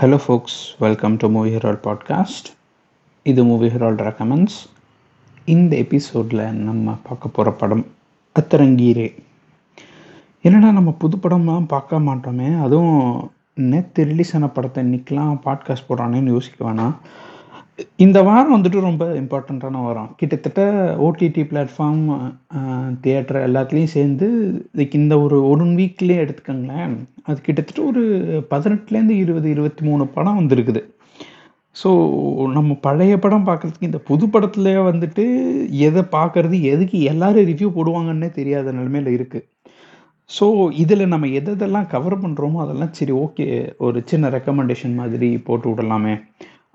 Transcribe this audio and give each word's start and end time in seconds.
Hello 0.00 0.18
folks 0.28 0.60
welcome 0.78 1.16
to 1.16 1.28
Movie 1.28 1.50
Herald 1.50 1.78
podcast 1.84 2.48
இது 3.22 3.44
movie 3.44 3.66
Herald 3.66 4.02
recommends 4.08 4.56
இந்த 5.44 5.76
எபிசோடில் 5.76 6.52
நம்ம 6.52 6.96
பார்க்க 7.02 7.28
போகிற 7.28 7.56
படம் 7.56 7.86
அத்தரங்கீரே. 8.40 9.22
என்னடா 10.42 10.70
நம்ம 10.70 10.90
புது 10.90 11.16
படம்லாம் 11.16 11.66
பார்க்க 11.66 11.98
மாட்டோமே? 11.98 12.62
அதுவும் 12.62 13.30
நேற்று 13.54 14.04
ரிலீஸ் 14.04 14.34
ஆன 14.36 14.48
படத்தை 14.48 14.84
இன்றைக்கெலாம் 14.84 15.38
பாட்காஸ்ட் 15.44 15.86
போடுறானேன்னு 15.88 16.32
யோசிக்க 16.32 16.72
வேணாம். 16.72 16.94
இந்த 18.04 18.18
வாரம் 18.26 18.54
வந்துட்டு 18.54 18.80
ரொம்ப 18.86 19.04
இம்பார்ட்டண்ட்டான 19.20 19.80
வாரம். 19.84 20.10
கிட்டத்தட்ட 20.18 20.60
ஓடிடி 21.06 21.42
பிளாட்ஃபார்ம் 21.50 22.02
தியேட்டர் 23.04 23.38
எல்லாத்துலேயும் 23.46 23.94
சேர்ந்து 23.94 24.26
இதுக்கு 24.74 25.00
இந்த 25.02 25.14
ஒரு 25.24 25.38
ஒன் 25.52 25.72
வீக்லேயே 25.78 26.22
எடுத்துக்கோங்களேன் 26.24 26.94
அது 27.28 27.38
கிட்டத்தட்ட 27.46 27.80
ஒரு 27.90 28.02
பதினெட்டுலேருந்து 28.52 29.16
இருபது 29.24 29.48
இருபத்தி 29.54 29.82
மூணு 29.88 30.06
படம் 30.16 30.38
வந்திருக்குது. 30.40 30.82
ஸோ 31.76 31.90
நம்ம 32.56 32.78
பழைய 32.86 33.14
படம் 33.24 33.48
பார்க்குறதுக்கு 33.48 33.90
இந்த 33.90 34.00
புது 34.08 34.24
படத்துல 34.34 34.76
வந்துட்டு 34.90 35.24
எதை 35.88 36.02
பார்க்கறது 36.16 36.56
எதுக்கு 36.72 36.98
எல்லாரும் 37.12 37.48
ரிவ்யூ 37.50 37.70
போடுவாங்கன்னே 37.76 38.30
தெரியாத 38.38 38.72
நிலைமையில 38.78 39.16
இருக்குது 39.18 39.46
ஸோ 40.30 40.46
இதில் 40.82 41.12
நம்ம 41.12 41.26
எதெல்லாம் 41.38 41.90
கவர் 41.94 42.22
பண்ணுறோமோ 42.22 42.58
அதெல்லாம் 42.64 42.96
சரி 42.98 43.14
ஓகே 43.24 43.46
ஒரு 43.86 43.98
சின்ன 44.10 44.28
ரெக்கமெண்டேஷன் 44.36 44.94
மாதிரி 45.00 45.28
போட்டு 45.48 45.68
விடலாமே. 45.70 46.14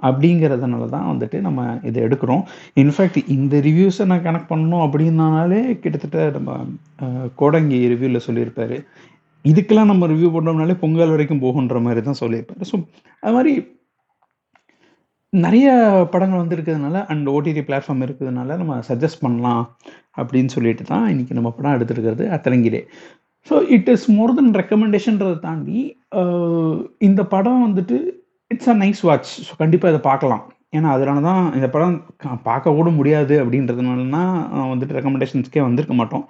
அப்படிங்கிறதுனால 0.08 0.88
தான் 0.96 1.08
வந்துட்டு 1.12 1.38
நம்ம 1.48 1.66
இதை 1.90 2.00
எடுக்கிறோம். 2.08 2.44
இன்ஃபேக்ட் 2.84 3.20
இந்த 3.36 3.56
ரிவ்யூஸை 3.70 4.06
நான் 4.12 4.26
கனெக்ட் 4.28 4.52
பண்ணணும் 4.52 4.84
அப்படின்னாலே 4.86 5.62
கிட்டத்தட்ட 5.84 6.28
நம்ம 6.38 6.60
கோடங்கி 7.42 7.80
ரிவ்யூவில் 7.94 8.26
சொல்லியிருப்பாரு. 8.28 8.78
இதுக்கெல்லாம் 9.46 9.92
நம்ம 9.92 10.08
ரிவ்யூ 10.14 10.30
பண்ணோம்னாலே 10.36 10.78
பொங்கல் 10.86 11.14
வரைக்கும் 11.16 11.44
போகுன்ற 11.46 11.78
மாதிரி 11.88 12.02
தான் 12.08 12.22
சொல்லியிருப்பாரு. 12.24 12.64
ஸோ 12.72 12.78
அது 13.24 13.36
மாதிரி 13.38 13.54
நிறைய 15.34 15.68
படங்கள் 16.14 16.42
வந்து 16.42 16.56
இருக்கிறதுனால 16.58 17.02
அண்ட் 17.12 17.28
ஓடிடி 17.34 17.62
பிளாட்ஃபார்ம் 17.66 18.04
இருக்கிறதுனால 18.06 18.56
நம்ம 18.62 18.76
சஜஸ்ட் 18.88 19.24
பண்ணலாம் 19.26 19.64
அப்படின்னு 20.22 20.52
சொல்லிட்டு 20.56 20.84
தான் 20.92 21.06
இன்றைக்கி 21.14 21.34
நம்ம 21.40 21.50
படம் 21.58 21.76
எடுத்துருக்கிறது 21.78 22.26
அத்தலங்கிரே 22.36 22.82
so 23.50 23.58
it 23.76 23.90
is 23.94 24.08
more 24.16 24.34
then 24.38 24.56
ரெக்கமெண்டேஷன்றதை 24.62 25.36
தாண்டி 25.46 25.80
இந்த 27.08 27.22
படம் 27.34 27.62
வந்துட்டு 27.66 27.98
it's 28.52 28.70
a 28.74 28.76
nice 28.84 29.02
watch 29.08 29.32
so 29.48 29.54
கண்டிப்பாக 29.62 29.94
இதை 29.94 30.02
பார்க்கலாம். 30.10 30.44
ஏன்னா 30.78 30.88
அதனால 30.96 31.22
தான் 31.28 31.44
இந்த 31.58 31.68
படம் 31.74 31.96
பார்க்க 32.48 32.74
கூட 32.80 32.90
முடியாது 33.00 33.36
அப்படின்றதுனாலனா 33.44 34.24
வந்துட்டு 34.72 34.98
ரெக்கமெண்டேஷன்ஸ்க்கே 34.98 35.62
வந்திருக்க 35.68 35.96
மாட்டோம். 36.02 36.26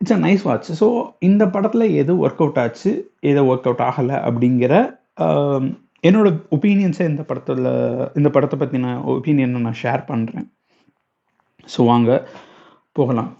It's 0.00 0.14
a 0.16 0.20
nice 0.26 0.44
watch 0.48 0.68
so 0.80 0.86
இந்த 1.28 1.42
படத்தில் 1.54 1.86
எது 2.02 2.12
ஒர்க் 2.24 2.42
அவுட் 2.44 2.60
ஆச்சு 2.64 2.90
எது 3.30 3.42
ஒர்க் 3.50 3.68
அவுட் 3.70 3.84
ஆகலை 3.88 4.16
அப்படிங்கிற 4.28 4.74
என்னோட 6.08 6.28
ஒப்பீனியன்ஸை 6.56 7.04
இந்த 7.12 7.22
படத்தில் 7.28 7.66
இந்த 8.18 8.28
படத்தை 8.34 8.56
பற்றின 8.62 8.92
ஒப்பீனியனை 9.12 9.60
நான் 9.66 9.80
ஷேர் 9.82 10.02
பண்ணுறேன் 10.10 10.46
ஸோ 11.74 11.80
வாங்க 11.90 12.10
போகலாம். 12.96 13.30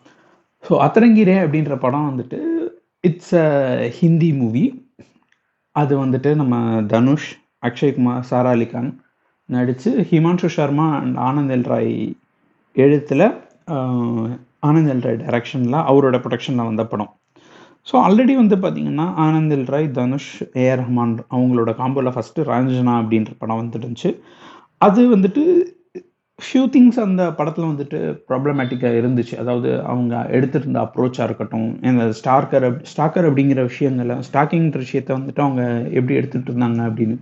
ஸோ 0.65 0.73
அத்தரங்கிரே 0.85 1.37
அப்படின்ற 1.45 1.75
படம் 1.85 2.09
வந்துட்டு 2.11 2.39
இட்ஸ் 3.09 3.35
அ 3.43 3.49
ஹிந்தி 3.99 4.31
மூவி 4.41 4.65
அது 5.77 5.95
வந்துட்டு 6.05 6.31
நம்ம 6.41 6.55
தனுஷ் 6.93 7.29
அக்ஷய்குமார் 7.63 8.27
சாரா 8.31 8.53
அலிகான் 8.57 8.91
நடித்து 9.49 9.91
ஹிமான்ஷு 10.11 10.49
சர்மா 10.57 10.87
அண்ட் 11.01 11.17
ஆனந்த் 11.29 11.53
எல் 11.57 11.69
ராய் 11.73 11.93
எழுத்தில் 12.77 13.27
ஆனந்த் 14.69 14.91
எல் 14.95 15.05
ராய் 15.07 15.21
டைரக்ஷனில் 15.25 15.79
அவரோட 15.91 16.17
ப்ரொடக்ஷனில் 16.25 16.69
வந்த 16.71 16.85
படம். 16.93 17.13
ஸோ 17.89 17.95
ஆல்ரெடி 18.07 18.35
வந்து 18.41 18.57
பார்த்தீங்கன்னா 18.63 19.07
ஆனந்த் 19.25 19.55
எல் 19.57 19.69
ராய் 19.73 19.87
தனுஷ் 19.99 20.31
ஏஆர் 20.63 20.81
ரஹ்மான் 20.83 21.15
அவங்களோட 21.35 21.73
காம்போவில் 21.81 22.15
ஃபஸ்ட்டு 22.15 22.47
ராஞ்சனா 22.51 22.95
அப்படின்ற 23.03 23.33
படம் 23.43 23.61
வந்துருந்துச்சு 23.63 24.11
அது 24.81 25.03
வந்துட்டு 25.15 25.43
ஃபியூ 26.43 26.67
திங்ஸ் 26.67 27.01
அந்த 27.01 27.33
படத்தில் 27.33 27.65
வந்துட்டு 27.65 27.99
ப்ராப்ளமேட்டிக்காக 28.29 28.99
இருந்துச்சு. 28.99 29.37
அதாவது 29.37 29.83
அவங்க 29.83 30.27
எடுத்திருந்த 30.31 30.81
அப்ரோச்சாக 30.81 31.23
இருக்கட்டும் 31.23 31.83
இந்த 31.83 32.13
ஸ்டாக்கர் 32.25 32.67
அப் 32.67 32.83
ஸ்டாக்கர் 32.97 33.29
அப்படிங்கிற 33.29 33.63
விஷயங்களை 33.63 34.17
ஸ்டாக்கிங்கிற 34.17 34.83
விஷயத்த 34.83 35.19
வந்துட்டு 35.19 35.41
அவங்க 35.41 35.63
எப்படி 35.91 36.19
எடுத்துகிட்டு 36.19 36.51
இருந்தாங்க 36.51 36.83
அப்படின்னு. 36.89 37.17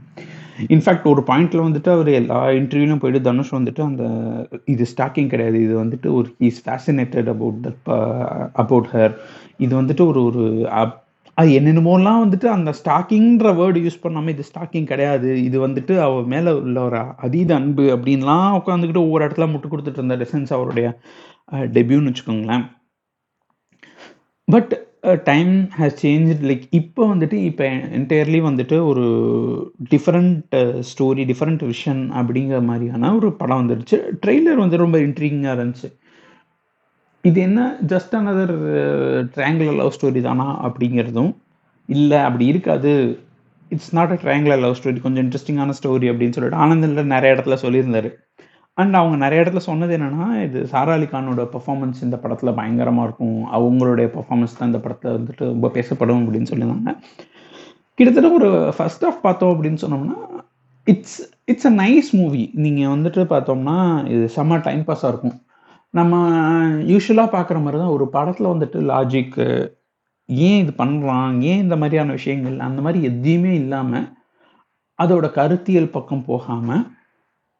இன்ஃபேக்ட் 0.68 1.04
ஒரு 1.04 1.22
பாயிண்டில் 1.26 1.64
வந்துட்டு 1.66 1.88
அவர் 1.88 2.08
எல்லா 2.08 2.48
இன்டர்வியூலையும் 2.48 2.98
போயிட்டு 2.98 3.22
தனுஷ் 3.22 3.54
வந்துட்டு 3.54 3.82
அந்த 3.82 4.04
இது 4.64 4.86
ஸ்டாக்கிங் 4.96 5.26
கிடையாது. 5.26 5.62
இது 5.62 5.84
வந்துட்டு 5.84 6.12
ஒரு 6.12 6.34
is 6.38 6.68
fascinated 6.68 7.28
about 7.28 7.66
that 7.66 8.48
about 8.52 8.86
her 8.92 9.14
இது 9.58 9.82
வந்துட்டு 9.82 10.06
ஒரு 10.06 10.24
ஒரு 10.24 10.42
அப்- 10.70 11.02
அது 11.38 11.50
என்னென்னமோலாம் 11.58 12.20
வந்துட்டு 12.24 12.46
அந்த 12.56 12.70
ஸ்டாக்கிங்கிற 12.80 13.48
வேர்டு 13.60 13.78
யூஸ் 13.84 14.02
பண்ணாமல் 14.04 14.32
இது 14.34 14.44
ஸ்டாக்கிங் 14.50 14.88
கிடையாது. 14.92 15.28
இது 15.48 15.56
வந்துட்டு 15.66 15.94
அவ 16.06 16.22
மேலே 16.32 16.50
உள்ள 16.62 16.78
ஒரு 16.88 17.00
அதீத 17.26 17.50
அன்பு 17.58 17.84
அப்படின்லாம் 17.94 18.56
உட்காந்துக்கிட்டு 18.60 19.04
ஒவ்வொரு 19.06 19.24
இடத்துல 19.26 19.46
முட்டு 19.52 19.72
கொடுத்துட்டு 19.72 20.00
இருந்த 20.00 20.16
டெசன்ஸ் 20.22 20.52
அவருடைய 20.56 20.88
டெபியூன்னு 21.76 22.10
வச்சுக்கோங்களேன். 22.12 22.64
But 24.48 24.72
time 25.30 25.52
has 25.78 25.98
change 26.02 26.44
like 26.50 26.62
இப்போ 26.80 27.02
வந்துட்டு 27.14 27.36
இப்போ 27.48 27.64
என்டையர்லி 27.98 28.40
வந்துட்டு 28.48 28.76
ஒரு 28.90 29.04
டிஃப்ரெண்ட் 29.94 30.54
ஸ்டோரி 30.90 31.24
டிஃப்ரெண்ட் 31.30 31.62
விஷன் 31.72 32.02
அப்படிங்கிற 32.20 32.60
மாதிரியான 32.70 33.12
ஒரு 33.18 33.30
படம் 33.40 33.60
வந்துடுச்சு 33.62 33.98
ட்ரெய்லர் 34.22 34.62
வந்து 34.64 34.82
ரொம்ப 34.84 34.98
இன்ட்ரீங்காக 35.06 35.56
இருந்துச்சு. 35.58 35.90
இது 37.28 37.40
என்ன? 37.40 37.76
Just 37.86 38.14
another 38.18 38.54
triangular 39.34 39.78
love 39.80 39.94
story 39.96 40.20
தானா 40.20 40.46
அப்படிங்கிறதும் 40.66 41.30
இல்லை 41.88 42.18
அப்படி 42.18 42.46
இருக்காது. 42.46 42.92
It's 43.68 43.94
not 43.94 44.10
a 44.10 44.18
triangular 44.22 44.60
love 44.64 44.76
story 44.78 45.00
கொஞ்சம் 45.00 45.24
இன்ட்ரெஸ்டிங்கான 45.24 45.74
ஸ்டோரி 45.78 46.06
அப்படின்னு 46.10 46.36
சொல்லிட்டு 46.36 46.60
ஆனந்தில் 46.64 47.12
நிறைய 47.14 47.34
இடத்துல 47.36 47.56
சொல்லியிருந்தாரு. 47.62 48.10
அண்ட் 48.74 48.94
அவங்க 48.94 49.16
நிறைய 49.16 49.42
இடத்துல 49.42 49.56
சொன்னது 49.56 49.96
என்னென்னா 49.98 50.42
இது 50.42 50.66
சாரா 50.66 50.92
அலி 50.92 51.06
கானோட 51.06 52.02
இந்த 52.02 52.16
படத்தில் 52.16 52.54
பயங்கரமாக 52.54 53.06
இருக்கும். 53.08 53.38
அவங்களுடைய 53.58 54.06
பர்ஃபார்மன்ஸ் 54.16 54.56
தான் 54.58 54.68
இந்த 54.68 54.78
படத்தில் 54.78 55.16
வந்துட்டு 55.18 55.44
ரொம்ப 55.52 55.68
பேசப்படும் 55.68 56.22
அப்படின்னு 56.24 56.50
சொல்லியிருந்தாங்க. 56.52 56.94
கிட்டத்தட்ட 57.94 58.30
ஒரு 58.32 58.72
ஃபர்ஸ்ட் 58.76 59.04
ஆஃப் 59.04 59.22
பார்த்தோம் 59.22 59.52
அப்படின்னு 59.54 59.82
சொன்னோம்னா 59.84 60.18
it's 60.86 61.20
it's 61.44 61.66
a 61.66 61.70
nice 61.70 62.10
movie 62.12 62.50
நீங்கள் 62.54 62.92
வந்துட்டு 62.94 63.22
பார்த்தோம்னா 63.34 64.08
இது 64.08 64.30
செம்ம 64.36 64.60
டைம் 64.62 64.84
பாஸாக 64.84 65.12
இருக்கும். 65.12 65.36
நம்ம 65.94 66.14
யூஸ்வலாக 66.84 67.34
பார்க்குற 67.34 67.58
மாதிரி 67.60 67.78
தான் 67.78 67.94
ஒரு 67.96 68.08
படத்தில் 68.08 68.46
வந்துட்டு 68.46 68.78
லாஜிக்கு 68.90 69.46
ஏன் 70.28 70.60
இது 70.60 70.72
பண்ணுறான் 70.78 71.40
ஏன் 71.42 71.60
இந்த 71.60 71.76
மாதிரியான 71.76 72.12
விஷயங்கள்? 72.12 72.58
அந்த 72.60 72.80
மாதிரி 72.82 73.04
எதையுமே 73.04 73.54
இல்லாமல் 73.54 74.06
அதோட 74.98 75.26
கருத்தியல் 75.30 75.90
பக்கம் 75.90 76.24
போகாமல் 76.24 76.84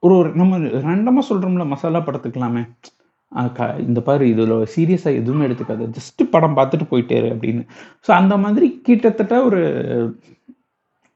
ஒரு 0.02 0.14
ஒரு 0.16 0.30
நம்ம 0.34 0.54
ரெண்டமாக 0.86 1.28
சொல்கிறோம்ல 1.28 1.66
மசாலா 1.66 2.00
படத்துக்கலாமே 2.00 2.62
க- 3.52 3.76
இந்த 3.80 4.00
பாரு 4.00 4.24
இதில் 4.28 4.52
சீரியஸாக 4.74 5.18
எதுவுமே 5.20 5.46
எடுத்துக்காது. 5.46 5.84
ஜஸ்ட்டு 5.96 6.24
படம் 6.30 6.56
பார்த்துட்டு 6.56 6.86
போயிட்டே 6.90 7.16
அப்படின்னு. 7.32 7.62
ஸோ 8.04 8.12
அந்த 8.12 8.36
மாதிரி 8.36 8.66
கிட்டத்தட்ட 8.82 9.44
ஒரு 9.44 9.60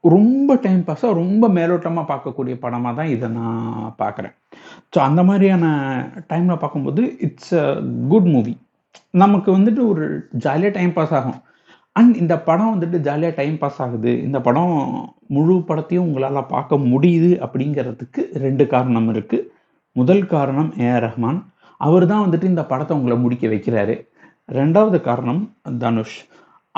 ரொம்ப 0.03 0.55
டைம் 0.63 0.81
பாஸாக 0.87 1.17
ரொம்ப 1.21 1.45
மேலோட்டமாக 1.57 2.09
பார்க்கக்கூடிய 2.11 2.55
படமாக 2.63 2.93
தான் 2.99 3.11
இதை 3.15 3.27
நான் 3.37 3.93
பார்க்குறேன். 4.01 4.33
ஸோ 4.93 4.97
அந்த 5.07 5.21
மாதிரியான 5.29 5.65
டைமில் 6.31 6.61
பார்க்கும்போது 6.63 7.01
இட்ஸ் 7.27 7.53
அ 7.63 7.65
குட் 8.11 8.29
மூவி 8.33 8.53
நமக்கு 9.23 9.49
வந்துட்டு 9.57 9.81
ஒரு 9.91 10.05
ஜாலியாக 10.45 10.73
டைம் 10.77 10.93
பாஸ் 10.97 11.13
ஆகும். 11.19 11.39
அண்ட் 11.99 12.15
இந்த 12.21 12.35
படம் 12.47 12.73
வந்துட்டு 12.73 12.97
ஜாலியாக 13.07 13.37
டைம் 13.39 13.57
பாஸ் 13.61 13.79
ஆகுது. 13.85 14.11
இந்த 14.27 14.37
படம் 14.47 14.73
முழு 15.35 15.55
படத்தையும் 15.69 16.05
உங்களால் 16.07 16.49
பார்க்க 16.53 16.77
முடியுது 16.91 17.31
அப்படிங்கிறதுக்கு 17.45 18.23
ரெண்டு 18.45 18.65
காரணம் 18.73 19.09
இருக்குது 19.13 19.47
முதல் 19.95 20.25
காரணம் 20.35 20.69
ஏஆர் 20.85 21.03
ரஹ்மான். 21.07 21.39
அவர் 21.87 22.05
தான் 22.11 22.23
வந்துட்டு 22.25 22.51
இந்த 22.53 22.63
படத்தை 22.71 22.93
உங்களை 22.99 23.17
முடிக்க 23.25 23.47
வைக்கிறாரு. 23.53 23.95
ரெண்டாவது 24.59 24.97
காரணம் 25.07 25.41
தனுஷ். 25.83 26.17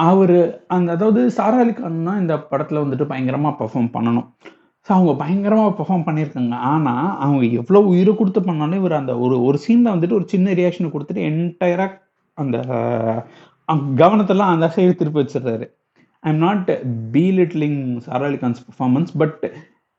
அவர் 0.09 0.37
அந்த 0.75 0.89
அதாவது 0.95 1.21
சாரா 1.37 1.57
அலி 1.63 1.73
கான்னா 1.77 2.13
இந்த 2.21 2.35
படத்தில் 2.51 2.81
வந்துட்டு 2.83 3.05
பயங்கரமாக 3.11 3.53
பெர்ஃபார்ம் 3.59 3.89
பண்ணணும். 3.95 4.27
ஸோ 4.87 4.89
அவங்க 4.97 5.13
பயங்கரமாக 5.23 5.71
பெர்ஃபார்ம் 5.79 6.05
பண்ணியிருக்காங்க. 6.07 6.55
ஆனால் 6.71 7.09
அவங்க 7.25 7.43
எவ்வளோ 7.59 7.81
உயிரை 7.91 8.13
கொடுத்து 8.19 8.41
பண்ணாலும் 8.47 8.79
இவர் 8.81 8.99
அந்த 8.99 9.13
ஒரு 9.25 9.35
ஒரு 9.47 9.57
சீனில் 9.65 9.93
வந்துட்டு 9.93 10.17
ஒரு 10.19 10.27
சின்ன 10.33 10.53
ரியாக்ஷனை 10.59 10.89
கொடுத்துட்டு 10.93 11.27
என்டையராக 11.31 11.99
அந்த 12.37 12.57
கவனத்தெல்லாம் 14.01 14.53
அந்த 14.53 14.67
சைடு 14.75 14.93
திருப்பி 15.01 15.21
வச்சிடுறாரு. 15.21 15.67
I'm 16.33 16.43
not 16.47 16.69
belittling 17.39 17.79
Sara 18.07 18.25
Ali 18.29 18.39
Khan's 18.43 19.15
but 19.23 19.41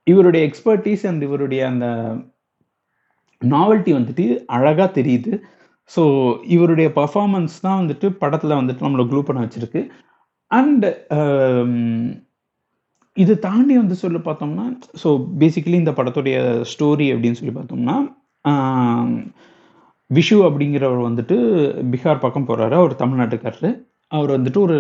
இவருடைய 0.07 0.43
எக்ஸ்பர்டீஸ் 0.49 1.05
அண்ட் 1.11 1.23
இவருடைய 1.29 1.63
அந்த 1.73 1.87
நாவல்ட்டி 3.43 3.93
வந்துட்டு 3.99 4.25
அழகாக 4.57 4.89
தெரியுது. 4.99 5.33
ஸோ 5.91 6.03
இவருடைய 6.55 6.89
பர்ஃபார்மன்ஸ் 6.99 7.55
தான் 7.61 7.79
வந்துட்டு 7.81 8.07
படத்தில் 8.23 8.59
வந்துட்டு 8.61 8.85
நம்மளை 8.87 9.05
க்ளூ 9.11 9.23
பண்ண 9.23 9.41
வச்சுருக்கு. 9.45 9.81
அண்ட் 10.51 10.85
um, 11.19 11.73
இது 13.17 13.33
தாண்டி 13.39 13.75
வந்து 13.81 13.97
சொல்லி 14.03 14.21
பார்த்தோம்னா 14.27 14.67
ஸோ 15.03 15.09
பேசிக்கலி 15.41 15.79
இந்த 15.81 15.93
படத்துடைய 15.99 16.37
ஸ்டோரி 16.73 17.07
அப்படின்னு 17.15 17.39
சொல்லி 17.41 17.55
பார்த்தோம்னா 17.59 17.97
um, 18.45 19.11
விஷு 20.11 20.37
அப்படிங்கிறவர் 20.49 21.09
வந்துட்டு 21.09 21.37
பீகார் 21.93 22.25
பக்கம் 22.25 22.49
போகிறாரு 22.49 22.75
அவர் 22.81 23.01
தமிழ்நாட்டுக்காரரு. 23.03 23.71
அவர் 24.13 24.31
வந்துட்டு 24.37 24.59
ஒரு 24.67 24.77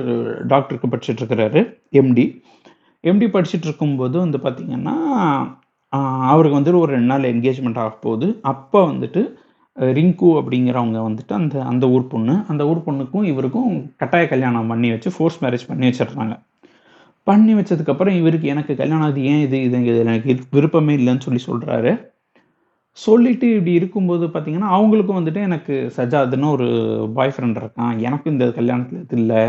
டாக்டருக்கு 0.46 0.90
படிச்சுட்டு 0.93 1.22
இருக்கிறாரு 1.22 1.60
எம்டி 2.00 2.25
எம்டி 3.04 3.26
படிச்சுட்டு 3.34 3.66
இருக்கும்போது 3.69 4.16
வந்து 4.25 4.38
பார்த்திங்கன்னா 4.38 4.96
அவருக்கு 6.32 6.58
வந்துட்டு 6.58 6.82
ஒரு 6.84 6.90
ரெண்டு 6.93 7.10
நாள் 7.12 7.31
என்கேஜ்மெண்ட் 7.31 7.81
ஆக 7.82 7.93
போகுது 8.04 8.26
அப்போ 8.43 8.81
வந்துட்டு 8.90 9.22
ரிங்கு 9.77 10.31
அப்படிங்கிறவங்க 10.39 10.99
வந்துட்டு 11.09 11.33
அந்த 11.41 11.55
அந்த 11.71 11.85
ஊர் 11.95 12.11
பொண்ணு 12.13 12.35
அந்த 12.53 12.63
ஊர் 12.71 12.87
பொண்ணுக்கும் 12.87 13.27
இவருக்கும் 13.33 13.71
கட்டாய 14.01 14.25
கல்யாணம் 14.33 14.71
பண்ணி 14.73 14.89
வச்சு 14.95 15.11
ஃபோர்ஸ் 15.17 15.39
மேரேஜ் 15.45 15.69
பண்ணி 15.71 15.87
வச்சிடுறாங்க. 15.89 16.35
பண்ணி 17.29 17.53
வச்சதுக்கப்புறம் 17.59 18.17
இவருக்கு 18.21 18.47
எனக்கு 18.55 18.73
கல்யாணம் 18.81 19.09
அது 19.11 19.21
ஏன் 19.33 19.43
இது 19.47 19.59
இது 19.67 19.79
இது 19.91 19.99
எனக்கு 20.05 20.33
விருப்பமே 20.57 20.95
இல்லைன்னு 21.01 21.27
சொல்லி 21.27 21.43
சொல்கிறாரு 21.51 21.93
சொல்லிட்டு 22.99 23.47
இப்படி 23.57 23.73
இருக்கும்போது 23.81 24.25
பார்த்தீங்கன்னா 24.33 24.71
அவங்களுக்கும் 24.77 25.19
வந்துட்டு 25.19 25.41
எனக்கு 25.49 25.75
சஜாதுன்னு 25.97 26.49
ஒரு 26.57 26.67
பாய் 27.17 27.33
ஃப்ரெண்ட் 27.35 27.61
இருக்கான். 27.61 27.93
எனக்கும் 28.07 28.33
இந்த 28.35 28.47
கல்யாணத்தில் 28.59 29.01
இது 29.05 29.17
இல்லை. 29.21 29.43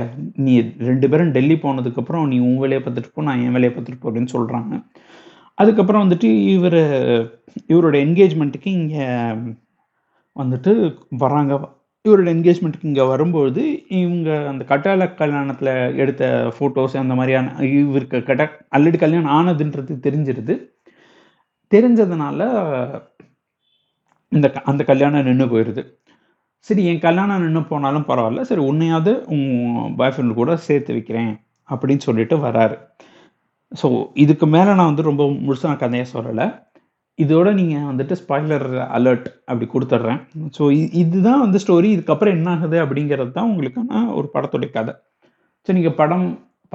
நீ 0.46 0.54
ரெண்டு 0.90 1.10
பேரும் 1.12 1.34
டெல்லி 1.38 1.56
போனதுக்கப்புறம் 1.64 2.28
நீ 2.34 2.38
உன் 2.48 2.62
வேலையை 2.64 2.82
பார்த்துட்டு 2.84 3.12
போ 3.16 3.26
நான் 3.28 3.42
என் 3.46 3.56
வேலையை 3.58 3.72
பார்த்துட்டு 3.74 4.02
போ 4.04 4.10
அப்படின்னு 4.10 4.34
சொல்கிறாங்க 4.38 4.74
அதுக்கப்புறம் 5.58 6.04
வந்துட்டு 6.06 6.30
இவர் 6.56 6.80
இவரோட 7.74 7.96
என்கேஜ்மெண்ட்டுக்கு 8.06 8.70
இங்கே 8.80 9.06
வந்துட்டு 10.40 10.98
வராங்க 11.10 11.82
இவரோட 12.10 12.32
என்கேஜ்மெண்ட்டுக்கு 12.32 12.86
இங்கே 12.86 13.02
வரும்பொழுது 13.02 13.88
இவங்க 13.88 14.48
அந்த 14.48 14.66
கட்டால 14.68 15.06
கல்யாணத்தில் 15.06 15.96
எடுத்த 15.96 16.54
ஃபோட்டோஸ் 16.60 16.98
அந்த 16.98 17.16
மாதிரியான 17.16 17.66
இவருக்கு 17.66 18.24
கட்ட 18.24 18.66
ஆல்ரெடி 18.72 18.98
கல்யாணம் 18.98 19.48
ஆனதுன்றது 19.48 19.94
தெரிஞ்சிருது. 20.02 20.70
தெரிஞ்சதுனால 21.76 22.40
இந்த 24.30 24.50
க- 24.50 24.62
அந்த 24.62 24.84
கல்யாணம் 24.84 25.24
நின்று 25.24 25.46
போயிடுது 25.46 26.02
சரி 26.60 26.86
என் 26.86 27.00
கல்யாணம் 27.00 27.42
நின்று 27.42 27.64
போனாலும் 27.64 28.06
பரவாயில்ல. 28.08 28.42
சரி 28.42 28.62
உன்னையாவது 28.62 29.24
உன் 29.28 29.96
பாய் 29.96 30.14
ஃப்ரெண்டு 30.18 30.34
கூட 30.34 30.58
சேர்த்து 30.58 30.94
வைக்கிறேன் 30.94 31.40
அப்படின்னு 31.70 31.98
சொல்லிட்டு 31.98 32.38
வராரு. 32.38 32.78
ஸோ 33.84 34.06
இதுக்கு 34.14 34.48
மேலே 34.48 34.74
நான் 34.74 34.86
வந்து 34.86 35.02
ரொம்ப 35.02 35.26
முழுசாக 35.26 35.78
கதையை 35.78 36.08
சொல்லலை. 36.14 36.64
இதோட 37.20 37.48
நீங்கள் 37.60 37.88
வந்துட்டு 37.90 38.14
ஸ்பாய்லர் 38.22 38.68
அலர்ட் 38.98 39.28
அப்படி 39.50 39.66
கொடுத்துட்றேன். 39.74 40.22
ஸோ 40.58 40.64
இதுதான் 41.02 41.44
வந்து 41.46 41.60
ஸ்டோரி 41.64 41.90
இதுக்கப்புறம் 41.96 42.36
என்ன 42.38 42.50
ஆகுது 42.56 42.78
அப்படிங்கிறது 42.86 43.32
தான் 43.38 43.50
உங்களுக்கான 43.52 44.02
ஒரு 44.20 44.28
படத்துடைய 44.36 44.70
கதை. 44.78 44.94
ஸோ 45.68 45.72
நீங்கள் 45.78 45.98
படம் 46.00 46.26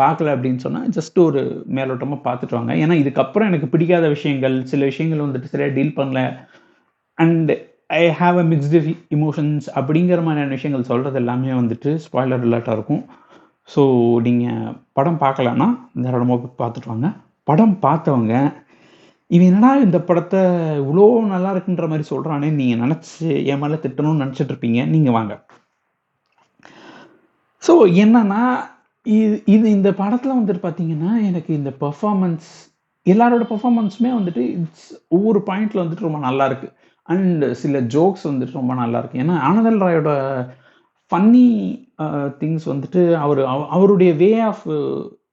பார்க்கல 0.02 0.32
அப்படின்னு 0.34 0.60
சொன்னால் 0.64 0.90
ஜஸ்ட் 0.96 1.18
ஒரு 1.28 1.40
மேலோட்டமாக 1.76 2.20
பார்த்துட்டு 2.26 2.56
வாங்க. 2.58 2.72
ஏன்னா 2.82 2.94
இதுக்கப்புறம் 3.02 3.48
எனக்கு 3.50 3.68
பிடிக்காத 3.72 4.06
விஷயங்கள் 4.16 4.56
சில 4.72 4.84
விஷயங்கள் 4.90 5.24
வந்துட்டு 5.26 5.52
சரியாக 5.54 5.74
டீல் 5.78 5.96
பண்ணல. 5.98 6.20
And 7.18 7.50
I 8.00 8.02
have 8.20 8.36
a 8.42 8.46
mixed 8.52 8.80
emotions 9.16 9.66
அப்படிங்கிற 9.78 10.20
மாதிரியான 10.26 10.54
விஷயங்கள் 10.58 10.88
சொல்கிறது 10.90 11.18
எல்லாமே 11.22 11.52
வந்துட்டு 11.60 11.90
ஸ்பாய்லர் 12.06 12.46
அலர்ட்டாக 12.48 12.78
இருக்கும். 12.78 13.02
ஸோ 13.68 13.82
நீங்கள் 14.26 14.72
படம் 14.98 15.20
பார்க்கலன்னா 15.24 15.68
தாராளமாக 16.04 16.38
போய் 16.44 16.60
பார்த்துட்டு 16.62 16.90
வாங்க. 16.92 17.08
படம் 17.50 17.76
பார்த்தவங்க 17.86 18.34
இவன் 19.34 19.48
என்னடா 19.50 19.70
இந்த 19.86 19.98
படத்தை 20.08 20.40
இவ்வளோ 20.82 21.04
நல்லா 21.32 21.50
இருக்குன்ற 21.54 21.86
மாதிரி 21.90 22.04
சொல்கிறானே 22.10 22.48
நீங்கள் 22.58 22.80
நினச்சி 22.84 23.26
என் 23.52 23.60
மேலே 23.62 23.78
திட்டணும்னு 23.84 24.22
நினச்சிட்டு 24.24 24.52
இருப்பீங்க. 24.52 24.80
நீங்கள் 24.94 25.16
வாங்க. 25.18 25.34
ஸோ 27.66 27.74
என்னன்னா 28.04 28.42
இது 29.16 29.36
இது 29.54 29.66
இந்த 29.76 29.90
படத்தில் 30.00 30.38
வந்துட்டு 30.38 30.62
பார்த்தீங்கன்னா 30.64 31.12
எனக்கு 31.28 31.50
இந்த 31.60 31.70
பெர்ஃபார்மன்ஸ் 31.82 32.48
எல்லாரோட 33.06 33.44
பர்ஃபாமன்ஸுமே 33.52 34.10
வந்துட்டு 34.18 34.42
இட்ஸ் 34.54 34.88
ஒவ்வொரு 35.16 35.40
பாயிண்ட்ல 35.50 35.82
வந்துட்டு 35.82 36.08
ரொம்ப 36.08 36.20
நல்லா 36.28 36.46
இருக்கு. 36.50 36.68
அண்ட் 37.08 37.44
சில 37.62 37.80
ஜோக்ஸ் 37.94 38.26
வந்துட்டு 38.30 38.58
ரொம்ப 38.60 38.72
நல்லா 38.82 38.98
இருக்கு. 39.00 39.22
ஏன்னா 39.24 39.36
ஆனந்தல் 39.48 39.82
ராயோட 39.84 40.10
ஃபன்னி 41.12 41.46
திங்ஸ் 42.40 42.66
வந்துட்டு 42.72 43.02
அவர் 43.24 43.40
அவருடைய 43.76 44.10
வே 44.22 44.30
ஆஃப் 44.50 44.64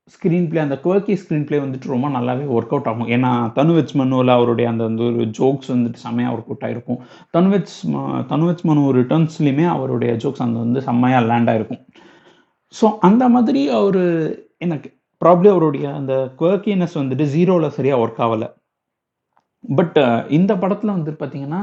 ஸ்க்ரீன் 0.08 0.50
பிளே 0.50 0.60
அந்த 0.60 0.80
குவர்க்கி 0.84 1.14
ஸ்க்ரீன் 1.16 1.46
பிளே 1.46 1.58
வந்துட்டு 1.58 1.88
ரொம்ப 1.88 2.08
நல்லாவே 2.10 2.44
ஒர்க் 2.50 2.74
அவுட் 2.74 2.86
ஆகும். 2.86 3.08
ஏன்னா 3.08 3.30
தனுவெச் 3.56 3.94
மனுவில் 3.94 4.28
அவருடைய 4.30 4.70
அந்த 4.70 4.84
அந்த 4.86 5.04
ஒரு 5.04 5.24
ஜோக்ஸ் 5.38 5.72
வந்துட்டு 5.72 5.94
செம்மையாக 5.96 6.36
ஒர்க் 6.36 6.46
அவுட் 6.46 6.64
ஆகிருக்கும் 6.64 7.00
தனுவெச் 7.34 7.74
ம- 7.86 8.26
தனுவெச் 8.26 8.62
மனு 8.62 8.94
ரிட்டர்ன்ஸ்லையுமே 8.96 9.68
அவருடைய 9.68 10.14
ஜோக்ஸ் 10.16 10.42
அந்த 10.42 10.60
வந்து 10.60 10.82
செம்மையாக 10.82 11.26
லேண்ட் 11.26 11.50
ஆகிருக்கும் 11.50 11.82
ஸோ 12.74 12.98
அந்த 13.00 13.30
மாதிரி 13.30 13.70
அவர் 13.72 14.02
எனக்கு 14.58 14.90
ப்ராப்ளி 15.22 15.50
அவருடைய 15.50 15.96
அந்த 15.96 16.14
குவர்க்கினஸ் 16.40 16.96
வந்துட்டு 16.96 17.26
ஜீரோவில் 17.36 17.68
சரியாக 17.70 18.02
ஒர்க் 18.06 18.24
ஆகலை. 18.26 18.50
பட் 19.64 20.00
இந்த 20.30 20.58
படத்தில் 20.58 20.90
வந்துட்டு 20.90 21.22
பார்த்தீங்கன்னா 21.22 21.62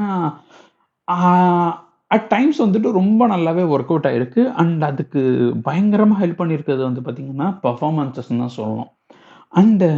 அட் 2.15 2.27
டைம்ஸ் 2.33 2.59
வந்துட்டு 2.65 2.89
ரொம்ப 3.01 3.27
நல்லாவே 3.35 3.63
ஒர்க் 3.75 3.93
அவுட் 3.93 4.09
ஆயிருக்கு. 4.11 4.43
அண்ட் 4.63 4.83
அதுக்கு 4.89 5.21
பயங்கரமாக 5.69 6.21
ஹெல்ப் 6.23 6.41
பண்ணியிருக்கிறது 6.41 6.83
வந்து 6.89 7.05
பார்த்தீங்கன்னா 7.07 7.49
பர்ஃபார்மன்ஸஸ் 7.67 8.33
தான் 8.43 8.57
சொல்லணும். 8.59 8.91
அண்டு 9.61 9.89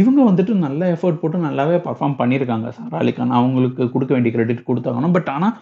இவங்க 0.00 0.20
வந்துட்டு 0.30 0.52
நல்ல 0.64 0.80
எஃபர்ட் 0.94 1.20
போட்டு 1.20 1.38
நல்லாவே 1.48 1.76
பர்ஃபார்ம் 1.88 2.16
பண்ணியிருக்காங்க. 2.20 2.68
சார் 2.78 2.96
அலிகான் 3.02 3.36
அவங்களுக்கு 3.38 3.82
கொடுக்க 3.94 4.12
வேண்டிய 4.14 4.32
கிரெடிட் 4.34 4.68
கொடுத்தாங்கணும் 4.70 5.14
பட் 5.16 5.30
ஆனால் 5.34 5.54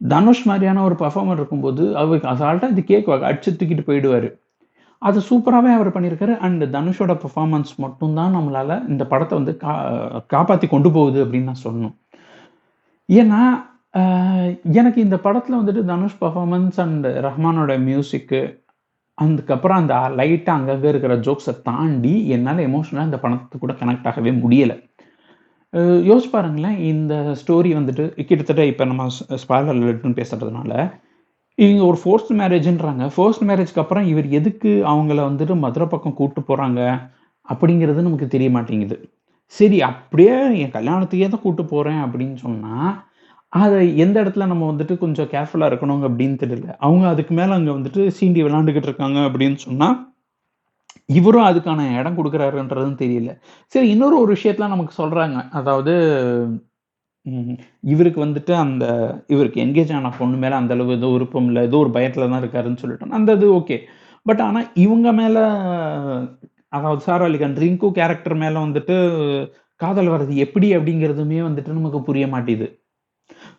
தனுஷ் 0.00 0.42
மாதிரியான 0.48 0.82
ஒரு 0.86 0.96
பர்ஃபார்மர் 1.02 1.38
இருக்கும்போது 1.40 1.82
அவருக்கு 2.00 2.28
அசால்ட்டாக 2.32 2.74
இது 2.74 2.82
கேக் 2.90 3.08
அடிச்சு 3.28 3.50
தூக்கிட்டு 3.58 3.84
போயிடுவார். 3.90 4.28
அது 5.08 5.18
சூப்பராகவே 5.28 5.70
அவர் 5.76 5.94
பண்ணியிருக்காரு. 5.94 6.34
அண்ட் 6.46 6.64
தனுஷோட 6.76 7.12
பர்ஃபார்மன்ஸ் 7.22 7.72
மட்டும்தான் 7.84 8.34
நம்மளால் 8.36 8.74
இந்த 8.92 9.02
படத்தை 9.12 9.34
வந்து 9.38 9.54
கா 9.64 9.72
காப்பாற்றி 10.34 10.66
கொண்டு 10.74 10.90
போகுது 10.96 11.18
அப்படின்னு 11.24 11.50
நான் 11.50 11.64
சொல்லணும். 11.66 11.94
ஏன்னா 13.08 13.40
எனக்கு 14.78 14.98
இந்த 15.00 15.16
படத்தில் 15.24 15.58
வந்துட்டு 15.58 15.82
தனுஷ் 15.90 16.20
பர்ஃபார்மன்ஸ் 16.20 16.78
அண்ட் 16.84 17.06
ரஹ்மானோட 17.26 17.72
மியூசிக்கு 17.88 18.40
அதுக்கப்புறம் 19.18 19.78
அந்த 19.80 19.94
லைட்டாக 20.18 20.56
அங்கங்கே 20.58 20.88
இருக்கிற 20.92 21.14
ஜோக்ஸை 21.26 21.52
தாண்டி 21.68 22.14
என்னால் 22.28 22.64
எமோஷனலாக 22.68 23.08
இந்த 23.10 23.18
படத்து 23.24 23.58
கூட 23.58 23.72
கனெக்ட் 23.72 24.08
ஆகவே 24.10 24.30
முடியலை. 24.42 24.76
யோசிச்சு 26.08 26.30
பாருங்களேன் 26.32 26.78
இந்த 26.90 27.14
ஸ்டோரி 27.40 27.70
வந்துட்டு 27.78 28.04
கிட்டத்தட்ட 28.28 28.64
இப்போ 28.72 28.84
நம்ம 28.84 29.06
ஸ்பாய்லர் 29.42 29.74
அலர்ட்னு 29.74 30.18
பேசுறதுனால 30.20 30.72
இவங்க 31.58 31.82
ஒரு 31.90 31.98
ஃபோர்ஸ்ட் 32.02 32.32
மேரேஜ்ன்றாங்க 32.40 33.04
ஃபோர்ஸ்ட் 33.14 33.44
மேரேஜ்க்கு 33.50 33.82
அப்புறம் 33.84 34.06
இவர் 34.12 34.28
எதுக்கு 34.38 34.70
அவங்கள 34.92 35.18
வந்துட்டு 35.28 35.56
மதுரை 35.64 35.86
பக்கம் 35.86 36.18
கூப்பிட்டு 36.20 36.42
போகிறாங்க 36.48 36.80
அப்படிங்கிறது 37.48 38.06
நமக்கு 38.06 38.28
தெரிய 38.28 38.50
மாட்டேங்குது. 38.50 38.96
சரி 39.54 39.78
அப்படியே 39.90 40.36
என் 40.62 40.76
கல்யாணத்துக்கே 40.78 41.28
தான் 41.28 41.42
கூப்பிட்டு 41.42 41.64
போகிறேன் 41.74 42.00
அப்படின்னு 42.04 42.36
சொன்னால் 42.44 42.92
அதை 43.54 43.78
எந்த 44.04 44.16
இடத்துல 44.22 44.46
நம்ம 44.52 44.64
வந்துட்டு 44.70 44.94
கொஞ்சம் 45.02 45.28
கேர்ஃபுல்லாக 45.34 45.70
இருக்கணும் 45.70 46.04
அப்படின்னு 46.08 46.36
தெரியல. 46.42 46.68
அவங்க 46.86 47.04
அதுக்கு 47.12 47.32
மேலே 47.38 47.52
அங்கே 47.58 47.72
வந்துட்டு 47.76 48.02
சீண்டி 48.18 48.40
விளாண்டுக்கிட்டு 48.46 48.88
இருக்காங்க 48.90 49.18
அப்படின்னு 49.28 49.58
சொன்னால் 49.66 49.96
இவரும் 51.18 51.46
அதுக்கான 51.48 51.80
இடம் 52.00 52.18
கொடுக்குறாருன்றதும் 52.18 53.00
தெரியல. 53.02 53.30
சரி 53.72 53.88
இன்னொரு 53.94 54.16
ஒரு 54.22 54.30
விஷயத்தெலாம் 54.36 54.74
நமக்கு 54.74 54.94
சொல்கிறாங்க 55.02 55.38
அதாவது 55.60 55.94
இவருக்கு 57.92 58.20
வந்துட்டு 58.24 58.52
அந்த 58.64 58.84
இவருக்கு 59.34 59.58
என்கேஜ் 59.64 59.92
ஆன 59.98 60.10
பொண்ணு 60.18 60.36
மேலே 60.44 60.56
அந்த 60.60 60.72
அளவு 60.76 60.92
ஏதோ 60.98 61.08
விருப்பம் 61.14 61.46
இல்லை 61.50 61.62
ஏதோ 61.68 61.78
ஒரு 61.84 61.90
பயத்தில் 61.96 62.30
தான் 62.32 62.42
இருக்காருன்னு 62.42 62.82
சொல்லிட்டோம் 62.82 63.16
அந்த 63.18 63.36
இது 63.38 63.46
ஓகே 63.60 63.76
பட் 64.26 64.42
ஆனால் 64.46 64.68
இவங்க 64.84 65.08
மேலே 65.20 65.42
அதாவது 66.76 67.02
சார் 67.08 67.24
அலிகான் 67.28 67.58
ரிங்கு 67.64 67.88
கேரக்டர் 67.98 68.36
மேலே 68.44 68.58
வந்துட்டு 68.66 68.96
காதல் 69.80 70.12
வர்றது 70.14 70.34
எப்படி 70.46 70.68
அப்படிங்கிறதுமே 70.78 71.40
வந்துட்டு 71.48 71.78
நமக்கு 71.78 72.00
புரிய 72.08 72.26
மாட்டேது. 72.34 72.66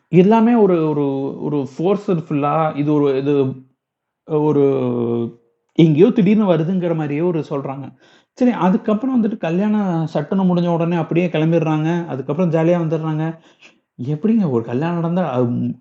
எல்லாமே 0.07 0.53
ஒரு 0.53 0.89
ஒரு 0.89 1.35
ஒரு 1.43 1.67
ஃபோர்ஸ்ஃபுல்லாக 1.77 2.77
இது 2.77 2.93
ஒரு 2.93 3.17
இது 3.17 3.53
ஒரு 4.25 4.63
எங்கேயோ 5.73 6.09
திடீர்னு 6.09 6.53
வருதுங்கிற 6.53 6.95
மாதிரியே 6.95 7.21
ஒரு 7.21 7.45
சொல்கிறாங்க 7.49 7.95
சரி 8.33 8.51
அதுக்கப்புறம் 8.51 9.23
வந்துட்டு 9.23 9.37
கல்யாணம் 9.37 10.07
சட்டணம் 10.07 10.55
முடிஞ்ச 10.55 10.67
உடனே 10.67 10.95
அப்படியே 10.95 11.27
கிளம்பிடுறாங்க. 11.27 12.05
அதுக்கப்புறம் 12.05 12.51
ஜாலியாக 12.51 12.83
வந்துடுறாங்க. 12.83 13.37
எப்படிங்க 14.03 14.49
ஒரு 14.49 14.63
கல்யாணம் 14.63 14.95
நடந்தால் 14.95 15.75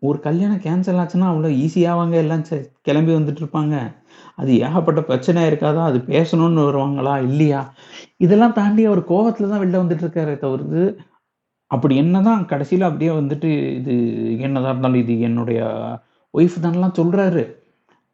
ஒரு 0.00 0.20
கல்யாணம் 0.20 0.56
கேன்சல் 0.56 0.98
ஆச்சுன்னா 0.98 1.34
அவ்வளோ 1.34 1.48
ஈஸியாகவாங்க 1.48 2.10
எல்லாம் 2.10 2.42
சே- 2.42 2.64
கிளம்பி 2.82 3.12
வந்துட்டு 3.12 3.44
இருப்பாங்க. 3.44 3.94
அது 4.36 4.58
ஏகப்பட்ட 4.58 5.02
பிரச்சனை 5.02 5.50
இருக்காதா? 5.50 5.82
அது 5.82 5.98
பேசணும்னு 5.98 6.64
வருவாங்களா? 6.66 7.22
இல்லையா? 7.22 7.74
இதெல்லாம் 8.16 8.52
தாண்டி 8.52 8.84
அவர் 8.84 9.04
கோவத்தில் 9.04 9.48
தான் 9.48 9.60
வெளில 9.60 9.86
வந்துட்டு 9.86 10.04
இருக்காரு 10.04 10.36
தவிர்த்து 10.36 10.98
அப்படி 11.66 11.96
என்னதான் 11.96 12.42
கடைசியில 12.50 12.88
அப்படியே 12.88 13.10
வந்துட்டு 13.10 13.50
இது 13.78 13.94
என்னதாக 14.46 14.72
இருந்தாலும் 14.72 15.02
இது 15.04 15.20
என்னுடைய 15.20 15.60
ஒய்ஃப் 16.34 16.62
தானெல்லாம் 16.62 16.98
சொல்றாரு. 16.98 17.44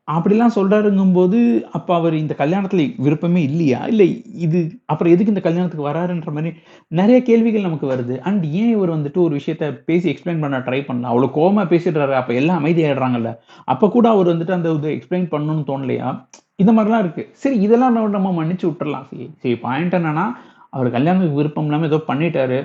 அப்படிலாம் 0.08 0.54
சொல்றாருங்கும்போது 0.56 1.64
அப்போ 1.70 1.94
அவர் 1.94 2.14
இந்த 2.20 2.34
கல்யாணத்துல 2.38 2.84
விருப்பமே 2.96 3.42
இல்லையா? 3.42 3.80
இல்லை 3.86 4.06
இது 4.46 4.60
அப்புறம் 4.86 5.12
எதுக்கு 5.12 5.32
இந்த 5.34 5.42
கல்யாணத்துக்கு 5.44 5.86
வராருன்ற 5.88 6.30
மாதிரி 6.36 6.50
நிறைய 6.88 7.22
கேள்விகள் 7.22 7.66
நமக்கு 7.68 7.86
வருது. 7.92 8.18
அண்ட் 8.18 8.44
ஏன் 8.44 8.70
இவர் 8.70 8.94
வந்துட்டு 8.96 9.16
ஒரு 9.16 9.34
விஷயத்த 9.36 9.84
பேசி 9.84 10.10
எக்ஸ்பிளைன் 10.12 10.40
பண்ண 10.40 10.58
ட்ரை 10.58 10.80
பண்ணல? 10.88 11.10
அவ்வளோ 11.12 11.28
கோவமா 11.38 11.64
பேசிடுறாரு. 11.74 12.10
அப்போ 12.10 12.34
எல்லாம் 12.34 12.64
அமைதியாயிடுறாங்கல்ல. 12.64 13.32
அப்போ 13.64 13.88
கூட 13.88 14.08
அவர் 14.08 14.32
வந்துட்டு 14.34 14.50
அந்த 14.50 14.72
இது 14.72 14.90
எக்ஸ்பிளைன் 14.96 15.28
பண்ணணும்னு 15.34 15.64
தோணலையா? 15.70 16.08
இந்த 16.56 16.72
மாதிரிலாம் 16.72 16.98
இருக்கு. 16.98 17.28
சரி 17.32 17.58
இதெல்லாம் 17.60 18.10
நம்ம 18.16 18.44
மன்னிச்சு 18.44 18.68
விட்டுறலாம். 18.70 19.06
சரி 19.10 19.30
சரி 19.42 19.56
பாயிண்ட் 19.56 19.94
என்னன்னா 19.94 20.26
அவர் 20.70 20.90
கல்யாணத்துக்கு 20.90 21.40
விருப்பம் 21.40 21.64
இல்லாமல் 21.64 21.88
ஏதோ 21.88 22.00
பண்ணிட்டாரு. 22.08 22.60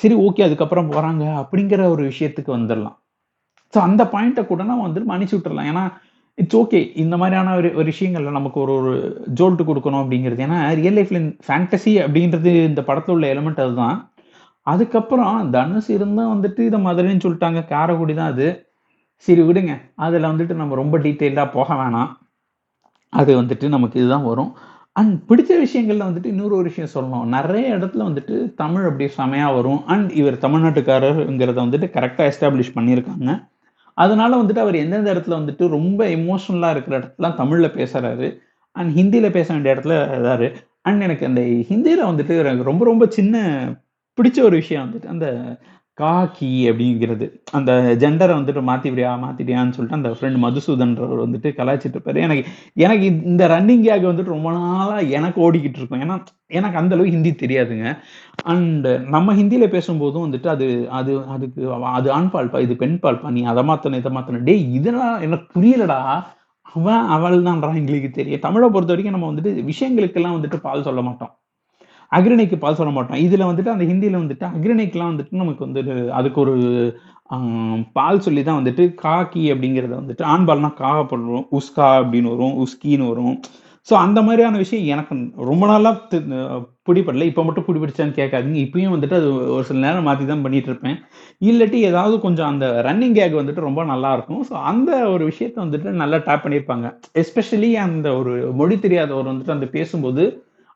சரி 0.00 0.14
ஓகே 0.26 0.42
அதுக்கப்புறம் 0.46 0.90
போகிறாங்க 0.90 1.24
அப்படிங்கிற 1.42 1.82
ஒரு 1.94 2.02
விஷயத்துக்கு 2.10 2.50
வந்துடலாம். 2.56 2.96
ஸோ 3.74 3.78
அந்த 3.86 4.02
பாயிண்ட்டை 4.12 4.42
கூட 4.46 4.62
நம்ம 4.64 4.84
வந்துட்டு 4.88 5.10
மன்னிச்சு 5.12 5.36
விட்டுறலாம். 5.36 5.70
ஏன்னா 5.72 5.84
இட்ஸ் 6.38 6.56
ஓகே 6.56 6.80
இந்த 7.02 7.14
மாதிரியான 7.16 7.54
ஒரு 7.54 7.68
ஒரு 7.78 7.86
விஷயங்கள்ல 7.92 8.30
நமக்கு 8.36 8.58
ஒரு 8.60 8.72
ஒரு 8.80 8.92
ஜோல்ட்டு 9.38 9.68
கொடுக்கணும் 9.68 10.02
அப்படிங்கிறது. 10.02 10.44
ஏன்னா 10.46 10.58
ரியல் 10.80 10.96
லைஃப்ல 10.98 11.20
ஃபேண்டசி 11.46 11.92
அப்படின்றது 12.04 12.52
இந்த 12.70 12.82
படத்தில் 12.82 13.14
உள்ள 13.14 13.26
எலிமெண்ட் 13.34 13.64
அதுதான். 13.64 13.96
அதுக்கப்புறம் 14.66 15.36
தனுஷ் 15.50 15.90
இருந்தால் 15.96 16.32
வந்துட்டு 16.34 16.60
இதை 16.60 16.78
மதுரைன்னு 16.86 17.24
சொல்லிட்டாங்க. 17.26 17.60
காரைக்குடி 17.66 18.14
தான் 18.14 18.32
அது. 18.32 18.48
சரி 19.26 19.42
விடுங்க. 19.42 19.74
அதில் 20.06 20.30
வந்துட்டு 20.30 20.54
நம்ம 20.54 20.74
ரொம்ப 20.74 20.96
டீட்டெயில்டாக 20.98 21.54
போக 21.56 21.74
வேணாம். 21.74 22.10
அது 23.12 23.30
வந்துட்டு 23.42 23.68
நமக்கு 23.68 23.96
இதுதான் 24.00 24.28
வரும். 24.30 24.50
அண்ட் 24.98 25.18
பிடிச்ச 25.28 25.52
விஷயங்கள்ல 25.64 26.04
வந்துட்டு 26.08 26.26
இன்னொரு 26.26 26.54
ஒரு 26.54 26.72
விஷயம் 26.74 26.90
சொல்லணும். 26.94 27.24
நிறைய 27.24 27.76
இடத்துல 27.76 28.04
வந்துட்டு 28.08 28.54
தமிழ் 28.54 28.84
அப்படி 28.84 29.10
செமையாக 29.16 29.54
வரும். 29.54 29.86
அண்ட் 29.86 30.10
இவர் 30.10 30.38
தமிழ்நாட்டுக்காரருங்கிறத 30.38 31.60
வந்துட்டு 31.64 31.88
கரெக்டாக 31.96 32.32
எஸ்டாப்ளிஷ் 32.32 32.74
பண்ணியிருக்காங்க. 32.74 33.48
அதனால 33.94 34.42
வந்துட்டு 34.42 34.58
அவர் 34.58 34.74
எந்தெந்த 34.74 35.14
இடத்துல 35.14 35.36
வந்துட்டு 35.40 35.68
ரொம்ப 35.68 36.06
எமோஷனலாக 36.06 36.70
இருக்கிற 36.70 36.98
இடத்துலாம் 36.98 37.34
தமிழில் 37.34 37.74
பேசுறாரு. 37.74 38.38
அண்ட் 38.72 38.98
ஹிந்தியில் 38.98 39.30
பேச 39.30 39.54
வேண்டிய 39.54 39.74
இடத்துல 39.74 39.94
இதாரு. 40.20 40.54
அண்ட் 40.80 41.00
எனக்கு 41.00 41.26
அந்த 41.26 41.40
ஹிந்தியில் 41.40 42.06
வந்துட்டு 42.06 42.38
எனக்கு 42.38 42.62
ரொம்ப 42.62 42.84
ரொம்ப 42.84 43.06
சின்ன 43.08 43.64
பிடிச்ச 44.22 44.40
ஒரு 44.40 44.56
விஷயம் 44.56 44.84
வந்துட்டு 44.84 45.06
அந்த 45.06 45.26
காக்கி 46.00 46.70
அப்படிங்கிறது. 46.70 47.26
அந்த 47.52 47.96
ஜெண்டரை 48.02 48.34
வந்துட்டு 48.38 48.62
மாத்திவிடியா 48.70 49.12
மாத்திட்டியான்னு 49.24 49.74
சொல்லிட்டு 49.76 49.98
அந்த 49.98 50.10
ஃப்ரெண்ட் 50.16 50.38
மதுசூதன்றவர் 50.44 51.22
வந்துட்டு 51.24 51.50
கலாய்ச்சிட்டு 51.58 51.98
இருப்பாரு. 51.98 52.16
எனக்கு 52.16 52.44
எனக்கு 52.74 53.06
இந்த 53.06 53.48
ரன்னிங் 53.48 53.82
கேக் 53.82 54.04
வந்துட்டு 54.04 54.24
ரொம்ப 54.24 54.52
நாளா 54.52 54.98
எனக்கு 54.98 55.52
ஓடிக்கிட்டு 55.52 55.80
இருக்கும். 55.80 56.00
ஏன்னா 56.00 56.16
எனக்கு 56.46 56.78
அந்த 56.78 56.94
அளவுக்கு 56.94 57.16
ஹிந்தி 57.16 57.32
தெரியாதுங்க. 57.46 57.98
அண்ட் 58.44 58.86
நம்ம 58.86 59.34
ஹிந்தியில 59.34 59.68
பேசும்போதும் 59.76 60.26
வந்துட்டு 60.26 60.46
அது 60.46 60.86
அது 60.90 61.24
அதுக்கு 61.26 61.74
அது 61.74 62.12
ஆண் 62.12 62.30
பால்பா 62.32 62.60
இது 62.60 62.76
பெண் 62.76 62.98
பால்பா 63.02 63.30
நீ 63.30 63.42
அதை 63.42 63.64
மாத்தணும் 63.68 63.96
இதை 63.96 64.12
மாத்தணும். 64.12 64.42
டே 64.42 64.70
இதெல்லாம் 64.72 65.20
எனக்கு 65.20 65.60
புரியலடா. 65.60 66.00
அவன் 66.62 67.04
அவள் 67.16 67.42
தான்டா 67.42 67.74
எங்களுக்கு 67.74 68.10
தெரியும். 68.10 68.40
தமிழை 68.40 68.68
பொறுத்த 68.68 68.94
வரைக்கும் 68.94 69.20
நம்ம 69.20 69.28
வந்துட்டு 69.32 69.52
விஷயங்களுக்கெல்லாம் 69.72 70.36
வந்துட்டு 70.38 70.56
பால் 70.60 70.82
சொல்ல 70.82 71.02
மாட்டோம். 71.02 71.37
அக்ரணிக்கு 72.12 72.56
பால் 72.64 72.78
சொல்ல 72.80 72.92
மாட்டோம். 72.96 73.22
இதுல 73.26 73.46
வந்துட்டு 73.50 73.74
அந்த 73.74 73.84
ஹிந்தியில 73.90 74.20
வந்துட்டு 74.22 74.44
அக்ரணிக்கெல்லாம் 74.54 75.12
வந்துட்டு 75.12 75.42
நமக்கு 75.42 75.66
வந்துட்டு 75.66 75.94
அதுக்கு 76.18 76.40
ஒரு 76.44 76.56
பால் 77.96 78.24
சொல்லி 78.26 78.42
தான் 78.44 78.58
வந்துட்டு 78.60 78.84
காக்கி 79.04 79.42
அப்படிங்கிறத 79.52 79.94
வந்துட்டு 80.00 80.24
ஆண்பால்னா 80.34 80.70
காக 80.82 81.00
போடுறோம். 81.10 81.46
உஸ்கா 81.58 81.88
அப்படின்னு 82.02 82.32
வரும் 82.34 82.54
உஸ்கின்னு 82.64 83.10
வரும். 83.12 83.34
ஸோ 83.88 83.94
அந்த 84.04 84.18
மாதிரியான 84.26 84.58
விஷயம் 84.62 84.86
எனக்கு 84.94 85.14
ரொம்ப 85.50 85.64
நாளாக 85.70 86.18
பிடிப்படல 86.88 87.26
இப்போ 87.30 87.42
மட்டும் 87.46 87.66
பிடிபிடிச்சான்னு 87.66 88.16
கேட்காதீங்க. 88.18 88.58
இப்பயும் 88.66 88.94
வந்துட்டு 88.94 89.16
அது 89.20 89.28
ஒரு 89.56 89.64
சில 89.68 89.78
நேரம் 89.84 90.06
மாற்றி 90.08 90.24
தான் 90.30 90.44
பண்ணிட்டு 90.46 90.70
இருப்பேன். 90.70 90.96
இல்லாட்டி 91.48 91.78
ஏதாவது 91.90 92.16
கொஞ்சம் 92.26 92.50
அந்த 92.52 92.66
ரன்னிங் 92.88 93.16
கேக் 93.18 93.40
வந்துட்டு 93.40 93.66
ரொம்ப 93.68 93.84
நல்லா 93.92 94.10
இருக்கும். 94.16 94.42
ஸோ 94.48 94.54
அந்த 94.72 94.90
ஒரு 95.14 95.24
விஷயத்த 95.30 95.58
வந்துட்டு 95.64 95.96
நல்லா 96.02 96.18
டேப் 96.28 96.44
பண்ணியிருப்பாங்க 96.46 96.88
எஸ்பெஷலி 97.22 97.70
அந்த 97.86 98.10
ஒரு 98.20 98.34
மொழி 98.60 98.78
தெரியாதவர் 98.86 99.30
வந்துட்டு 99.32 99.56
அந்த 99.56 99.68
பேசும்போது 99.76 100.24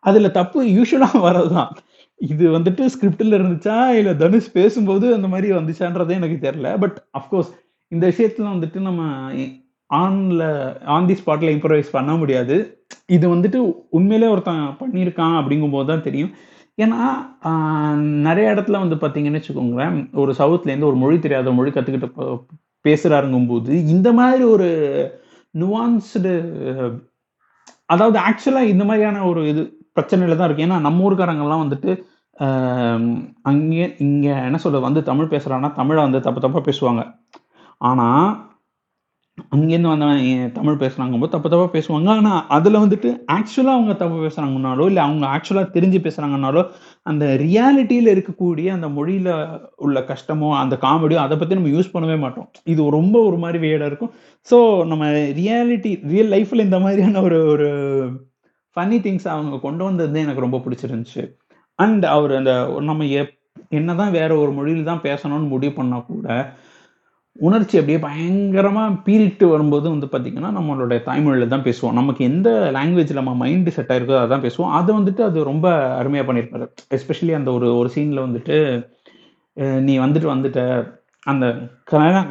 அதுல 0.05 0.29
தப்பு 0.39 0.61
யூஸ்வலா 0.77 1.09
வரதுதான் 1.27 1.73
இது 2.21 2.45
வந்துட்டு 2.57 2.83
ஸ்கிரிப்டில் 2.95 3.37
இருந்துச்சா 3.39 3.77
இல்ல 3.99 4.11
தனுஷ் 4.15 4.53
பேசும்போது 4.53 5.07
அந்த 5.15 5.29
மாதிரி 5.29 5.49
வந்துச்சான்றதே 5.53 6.17
எனக்கு 6.21 6.39
தெரியல. 6.47 6.69
பட் 6.79 6.97
அஃப்கோர்ஸ் 7.19 7.51
இந்த 7.93 8.05
விஷயத்துல 8.11 8.47
வந்துட்டு 8.55 8.81
நம்ம 8.81 9.03
ஆன்ல 9.91 10.43
ஆன் 10.95 11.09
தி 11.09 11.15
ஸ்பாட்ல 11.21 11.49
இம்ப்ரவைஸ் 11.55 11.91
பண்ண 11.91 12.13
முடியாது. 12.17 12.57
இது 13.07 13.27
வந்துட்டு 13.35 13.59
உண்மையிலே 13.91 14.31
ஒருத்தன் 14.35 14.63
பண்ணியிருக்கான் 14.81 15.37
அப்படிங்கும்போது 15.41 15.87
தான் 15.87 16.07
தெரியும். 16.09 16.33
ஏன்னா 16.79 17.01
நிறைய 18.27 18.47
இடத்துல 18.55 18.79
வந்து 18.85 18.97
பார்த்தீங்கன்னு 19.03 19.41
வச்சுக்கோங்களேன் 19.41 19.97
ஒரு 20.23 20.33
சவுத்லேருந்து 20.39 20.91
ஒரு 20.91 20.99
மொழி 21.03 21.19
தெரியாத 21.19 21.53
மொழி 21.53 21.71
கற்றுக்கிட்டு 21.71 22.39
பேசுகிறாருங்கும்போது 22.85 23.73
இந்த 23.95 24.09
மாதிரி 24.13 24.45
ஒரு 24.55 24.69
நுவான்ஸ்டு 25.55 26.33
அதாவது 27.87 28.19
ஆக்சுவலாக 28.29 28.73
இந்த 28.73 28.85
மாதிரியான 28.85 29.25
ஒரு 29.31 29.41
இது 29.49 29.63
பிரச்சனையில 29.97 30.37
தான் 30.39 30.49
இருக்கு. 30.49 30.67
ஏன்னா 30.69 30.79
நம்ம 30.87 31.05
ஊருக்காரங்கெல்லாம் 31.09 31.65
வந்துட்டு 31.65 31.91
அங்கே 33.51 33.85
இங்கே 34.05 34.33
என்ன 34.47 34.59
சொல்ல 34.63 34.79
வந்து 34.87 35.01
தமிழ் 35.11 35.33
பேசுகிறான்னா 35.35 35.69
தமிழை 35.81 36.01
வந்து 36.07 36.21
தப்பு 36.27 36.41
தப்பாக 36.45 36.63
பேசுவாங்க. 36.69 37.03
ஆனால் 37.91 38.31
அங்கேருந்து 39.55 39.91
வந்தவன் 39.93 40.51
தமிழ் 40.57 40.81
பேசுகிறாங்கும்போது 40.83 41.33
தப்பு 41.35 41.49
தப்பாக 41.53 41.71
பேசுவாங்க. 41.75 42.09
ஆனால் 42.19 42.41
அதில் 42.57 42.81
வந்துட்டு 42.83 43.11
ஆக்சுவலாக 43.37 43.77
அவங்க 43.79 43.95
தப்பு 44.03 44.17
பேசுகிறாங்கனாலோ 44.25 44.87
இல்லை 44.91 45.03
அவங்க 45.07 45.25
ஆக்சுவலாக 45.35 45.73
தெரிஞ்சு 45.77 45.99
பேசுகிறாங்கனாலோ 46.07 46.63
அந்த 47.11 47.25
ரியாலிட்டியில் 47.45 48.13
இருக்கக்கூடிய 48.15 48.67
அந்த 48.77 48.89
மொழியில் 48.97 49.31
உள்ள 49.87 50.01
கஷ்டமோ 50.11 50.51
அந்த 50.63 50.77
காமெடியோ 50.85 51.21
அதை 51.27 51.37
பற்றி 51.39 51.59
நம்ம 51.61 51.73
யூஸ் 51.77 51.95
பண்ணவே 51.95 52.19
மாட்டோம். 52.25 52.49
இது 52.75 52.91
ரொம்ப 52.99 53.17
ஒரு 53.29 53.39
மாதிரி 53.45 53.61
வேடாக 53.67 53.91
இருக்கும். 53.93 54.13
ஸோ 54.51 54.59
நம்ம 54.93 55.07
ரியாலிட்டி 55.41 55.95
ரியல் 56.13 56.33
லைஃப்பில் 56.37 56.67
இந்த 56.69 56.81
மாதிரியான 56.87 57.23
ஒரு 57.29 57.41
ஒரு 57.55 57.71
ஃபன்னி 58.75 58.99
திங்ஸ் 59.07 59.29
அவங்க 59.35 59.57
கொண்டு 59.67 59.83
வந்தது 59.89 60.21
எனக்கு 60.25 60.45
ரொம்ப 60.47 60.61
பிடிச்சிருந்துச்சு. 60.65 61.23
அண்ட் 61.79 62.05
அவர் 62.17 62.33
அந்த 62.41 62.53
நம்ம 62.91 63.07
எப் 63.23 63.39
என்னதான் 63.79 64.17
வேற 64.19 64.31
ஒரு 64.43 64.53
மொழியில் 64.59 64.91
தான் 64.91 65.05
பேசணும்னு 65.09 65.53
முடிவு 65.55 65.75
பண்ணால் 65.79 66.07
கூட 66.11 66.27
உணர்ச்சி 67.47 67.75
அப்படியே 67.79 67.99
பயங்கரமாக 68.05 68.97
பீரிட்டு 69.07 69.45
வரும்போது 69.53 69.87
வந்து 69.93 70.07
பார்த்திங்கன்னா 70.13 70.51
நம்மளோட 70.57 70.97
தாய்மொழியில் 71.07 71.53
தான் 71.55 71.65
பேசுவோம். 71.69 71.97
நமக்கு 72.01 72.23
எந்த 72.31 72.49
லாங்குவேஜில் 72.77 73.21
நம்ம 73.21 73.35
மைண்டு 73.43 73.71
செட் 73.77 73.93
ஆயிருக்கோ 73.95 74.17
அதான் 74.25 74.45
பேசுவோம். 74.47 74.73
அதை 74.79 74.91
வந்துட்டு 74.99 75.23
அது 75.29 75.39
ரொம்ப 75.51 75.67
அருமையாக 76.01 76.27
பண்ணியிருப்பாரு. 76.29 76.67
எஸ்பெஷலி 76.97 77.33
அந்த 77.39 77.51
ஒரு 77.59 77.69
ஒரு 77.81 77.91
சீனில் 77.95 78.25
வந்துட்டு 78.27 78.57
நீ 79.87 79.95
வந்துட்டு 80.05 80.29
வந்துட்ட 80.35 80.61
அந்த 81.33 81.47
கல்யாணம் 81.93 82.31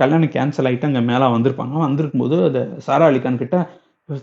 கல்யாணம் 0.00 0.34
கேன்சல் 0.36 0.68
ஆகிட்டு 0.68 0.88
அங்கே 0.90 1.02
மேலே 1.10 1.26
வந்திருப்பாங்க. 1.36 1.74
வந்திருக்கும்போது 1.86 2.36
அந்த 2.48 2.60
சாரா 2.86 3.08
அலிகான் 3.10 3.42
கிட்ட 3.42 3.58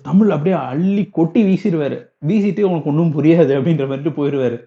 தமிழ் 0.08 0.34
அப்படியே 0.36 0.56
அள்ளி 0.72 1.04
கொட்டி 1.18 1.42
வீசிடுவாரு. 1.48 1.98
வீசிட்டு 2.30 2.62
உனக்கு 2.70 2.90
ஒன்றும் 2.92 3.14
புரியாது 3.18 3.52
அப்படின்ற 3.58 3.86
மாதிரிட்டு 3.90 4.18
போயிடுவாரு 4.20 4.58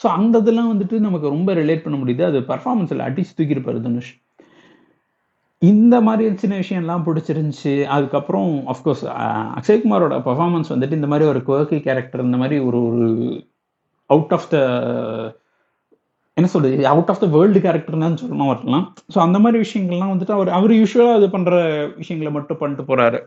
ஸோ 0.00 0.06
அந்த 0.18 0.36
இதெல்லாம் 0.42 0.70
வந்துட்டு 0.72 0.96
நமக்கு 1.06 1.26
ரொம்ப 1.34 1.50
ரிலேட் 1.60 1.84
பண்ண 1.84 1.96
முடியுது. 2.00 2.22
அது 2.30 2.38
பர்ஃபார்மன்ஸில் 2.52 3.04
அடிச்சு 3.08 3.34
தூக்கியிருப்பாரு 3.38 3.80
தனுஷ். 3.84 4.12
இந்த 5.62 5.96
மாதிரி 6.06 6.32
சின்ன 6.42 6.54
விஷயம்லாம் 6.62 7.04
பிடிச்சிருந்துச்சி. 7.08 7.74
அதுக்கப்புறம் 7.96 8.50
அஃப்கோர்ஸ் 8.72 9.04
அக்ஷய்குமாரோட 9.58 10.16
பர்ஃபார்மன்ஸ் 10.28 10.72
வந்துட்டு 10.74 10.98
இந்த 11.00 11.10
மாதிரி 11.12 11.28
ஒரு 11.32 11.40
குவர்க்கி 11.48 11.78
கேரக்டர் 11.86 12.26
இந்த 12.28 12.40
மாதிரி 12.42 12.58
ஒரு 12.68 12.80
ஒரு 12.88 13.06
அவுட் 14.10 14.34
ஆஃப் 14.38 14.50
த 14.54 14.56
என்ன 16.36 16.48
சொல்றது? 16.54 16.76
அவுட் 16.92 17.10
ஆஃப் 17.12 17.22
த 17.22 17.26
வேர்ல்டு 17.36 17.60
கேரக்டர்னு 17.66 18.20
சொல்லணும் 18.22 18.50
வரலாம் 18.52 18.84
ஸோ 19.14 19.18
அந்த 19.26 19.38
மாதிரி 19.44 19.58
விஷயங்கள்லாம் 19.64 20.12
வந்துட்டு 20.14 20.36
அவர் 20.38 20.50
அவர் 20.58 20.72
யூஸ்வலாக 20.80 21.18
அது 21.18 21.28
பண்ணுற 21.36 21.54
விஷயங்களை 22.00 22.32
மட்டும் 22.38 22.60
பண்ணிட்டு 22.62 22.84
போகிறாரு 22.90 23.20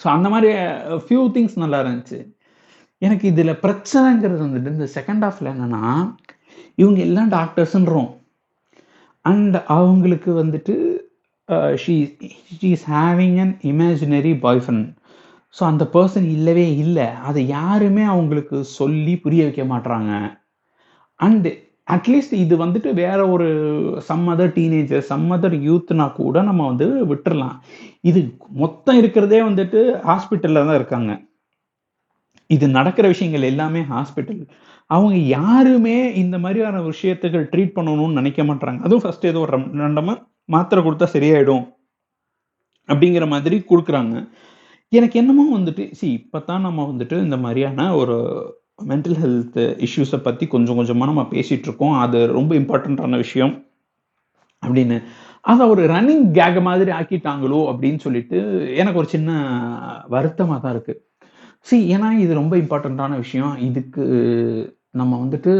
ஸோ 0.00 0.06
அந்த 0.16 0.28
மாதிரி 0.34 0.50
uh, 0.52 0.98
ஃபியூ 1.04 1.22
திங்ஸ் 1.34 1.56
நல்லா 1.62 1.78
இருந்துச்சு. 1.84 2.18
எனக்கு 3.02 3.24
இதில் 3.32 3.60
பிரச்சனைங்கிறது 3.64 4.40
வந்துட்டு 4.46 4.74
இந்த 4.76 4.88
செகண்ட் 4.96 5.24
ஹாஃபில் 5.26 5.52
என்னென்னா 5.52 5.84
இவங்க 6.82 7.00
எல்லாம் 7.08 7.30
டாக்டர்ஸ்ன்றோம் 7.38 8.10
அண்ட் 9.24 9.56
அவங்களுக்கு 9.76 10.30
வந்துட்டு 10.42 10.74
she 11.82 11.94
she 12.58 12.68
is 12.76 12.86
having 12.94 13.36
an 13.44 13.54
imaginary 13.72 14.32
boy 14.44 14.62
friend 14.64 14.88
so 15.54 15.62
அந்த 15.70 15.84
பர்சன் 15.94 16.28
இல்லவே 16.36 16.66
இல்லை. 16.84 17.06
அதை 17.28 17.40
யாருமே 17.56 18.04
அவங்களுக்கு 18.12 18.58
சொல்லி 18.78 19.14
புரிய 19.24 19.42
வைக்க 19.46 19.64
மாட்றாங்க. 19.72 20.12
அண்டு 21.20 21.50
அட்லீஸ்ட் 21.88 22.34
இது 22.42 22.54
வந்துட்டு 22.64 22.90
வேற 23.02 23.20
ஒரு 23.34 23.46
some 24.08 24.26
other 24.32 24.52
teenager 24.58 25.02
some 25.10 25.28
other 25.36 25.56
யூத்னா 25.68 26.06
கூட 26.20 26.42
நம்ம 26.48 26.66
வந்து 26.70 26.86
விட்டுறலாம். 27.10 27.56
இது 28.10 28.20
மொத்தம் 28.62 28.98
இருக்கிறதே 29.00 29.40
வந்துட்டு 29.48 29.80
ஹாஸ்பிட்டல்ல 30.10 30.62
தான் 30.68 30.78
இருக்காங்க. 30.80 31.12
இது 32.50 32.66
நடக்கிற 32.78 33.06
விஷயங்கள் 33.12 33.50
எல்லாமே 33.52 33.82
ஹாஸ்பிட்டல் 33.92 34.40
அவங்க 34.90 35.16
யாருமே 35.38 35.96
இந்த 36.22 36.36
மாதிரியான 36.44 36.80
விஷயத்துக்கு 36.88 37.40
ட்ரீட் 37.52 37.76
பண்ணணும்னு 37.76 38.18
நினைக்க 38.20 38.42
மாட்டாங்க 38.48 38.80
அதுவும் 38.86 39.04
ஃபர்ஸ்ட் 39.04 39.28
ஏதோ 39.30 39.42
ஒரு 39.46 39.58
ரெண்டமா 39.84 40.14
மாத்திரை 40.54 40.80
கொடுத்தா 40.86 41.06
சரியாயிடும் 41.16 41.64
அப்படிங்கிற 42.88 43.26
மாதிரி 43.34 43.56
கொடுக்குறாங்க. 43.70 44.16
எனக்கு 44.92 45.16
என்னமோ 45.20 45.44
வந்துட்டு 45.58 45.84
சி 45.98 46.06
இப்பதான் 46.18 46.66
நம்ம 46.66 46.84
வந்துட்டு 46.90 47.16
இந்த 47.26 47.36
மாதிரியான 47.44 47.86
ஒரு 48.00 48.16
மென்டல் 48.78 49.18
ஹெல்த் 49.22 49.58
இஷ்யூஸை 49.86 50.18
பற்றி 50.22 50.44
கொஞ்சம் 50.46 50.76
கொஞ்சமாக 50.76 51.10
நம்ம 51.10 51.24
பேசிகிட்ருக்கோம் 51.30 51.66
இருக்கோம் 51.66 51.98
அது 52.04 52.18
ரொம்ப 52.38 52.52
இம்பார்ட்டண்ட்டான 52.54 53.16
விஷயம் 53.16 53.54
அப்படின்னு. 54.62 54.96
அதை 55.40 55.64
ஒரு 55.68 55.82
ரன்னிங் 55.86 56.24
கேக் 56.38 56.58
மாதிரி 56.68 56.90
ஆக்கிட்டாங்களோ 56.90 57.60
அப்படின்னு 57.70 57.98
சொல்லிட்டு 57.98 58.38
எனக்கு 58.80 59.00
ஒரு 59.02 59.08
சின்ன 59.14 59.30
வருத்தமாக 60.08 60.60
தான் 60.60 60.74
இருக்குது 60.74 61.00
சி 61.68 61.76
ஏன்னா 61.96 62.08
இது 62.24 62.32
ரொம்ப 62.40 62.54
இம்பார்ட்டண்ட்டான 62.56 63.16
விஷயம். 63.16 63.54
இதுக்கு 63.68 64.04
நம்ம 65.00 65.12
வந்துட்டு 65.24 65.52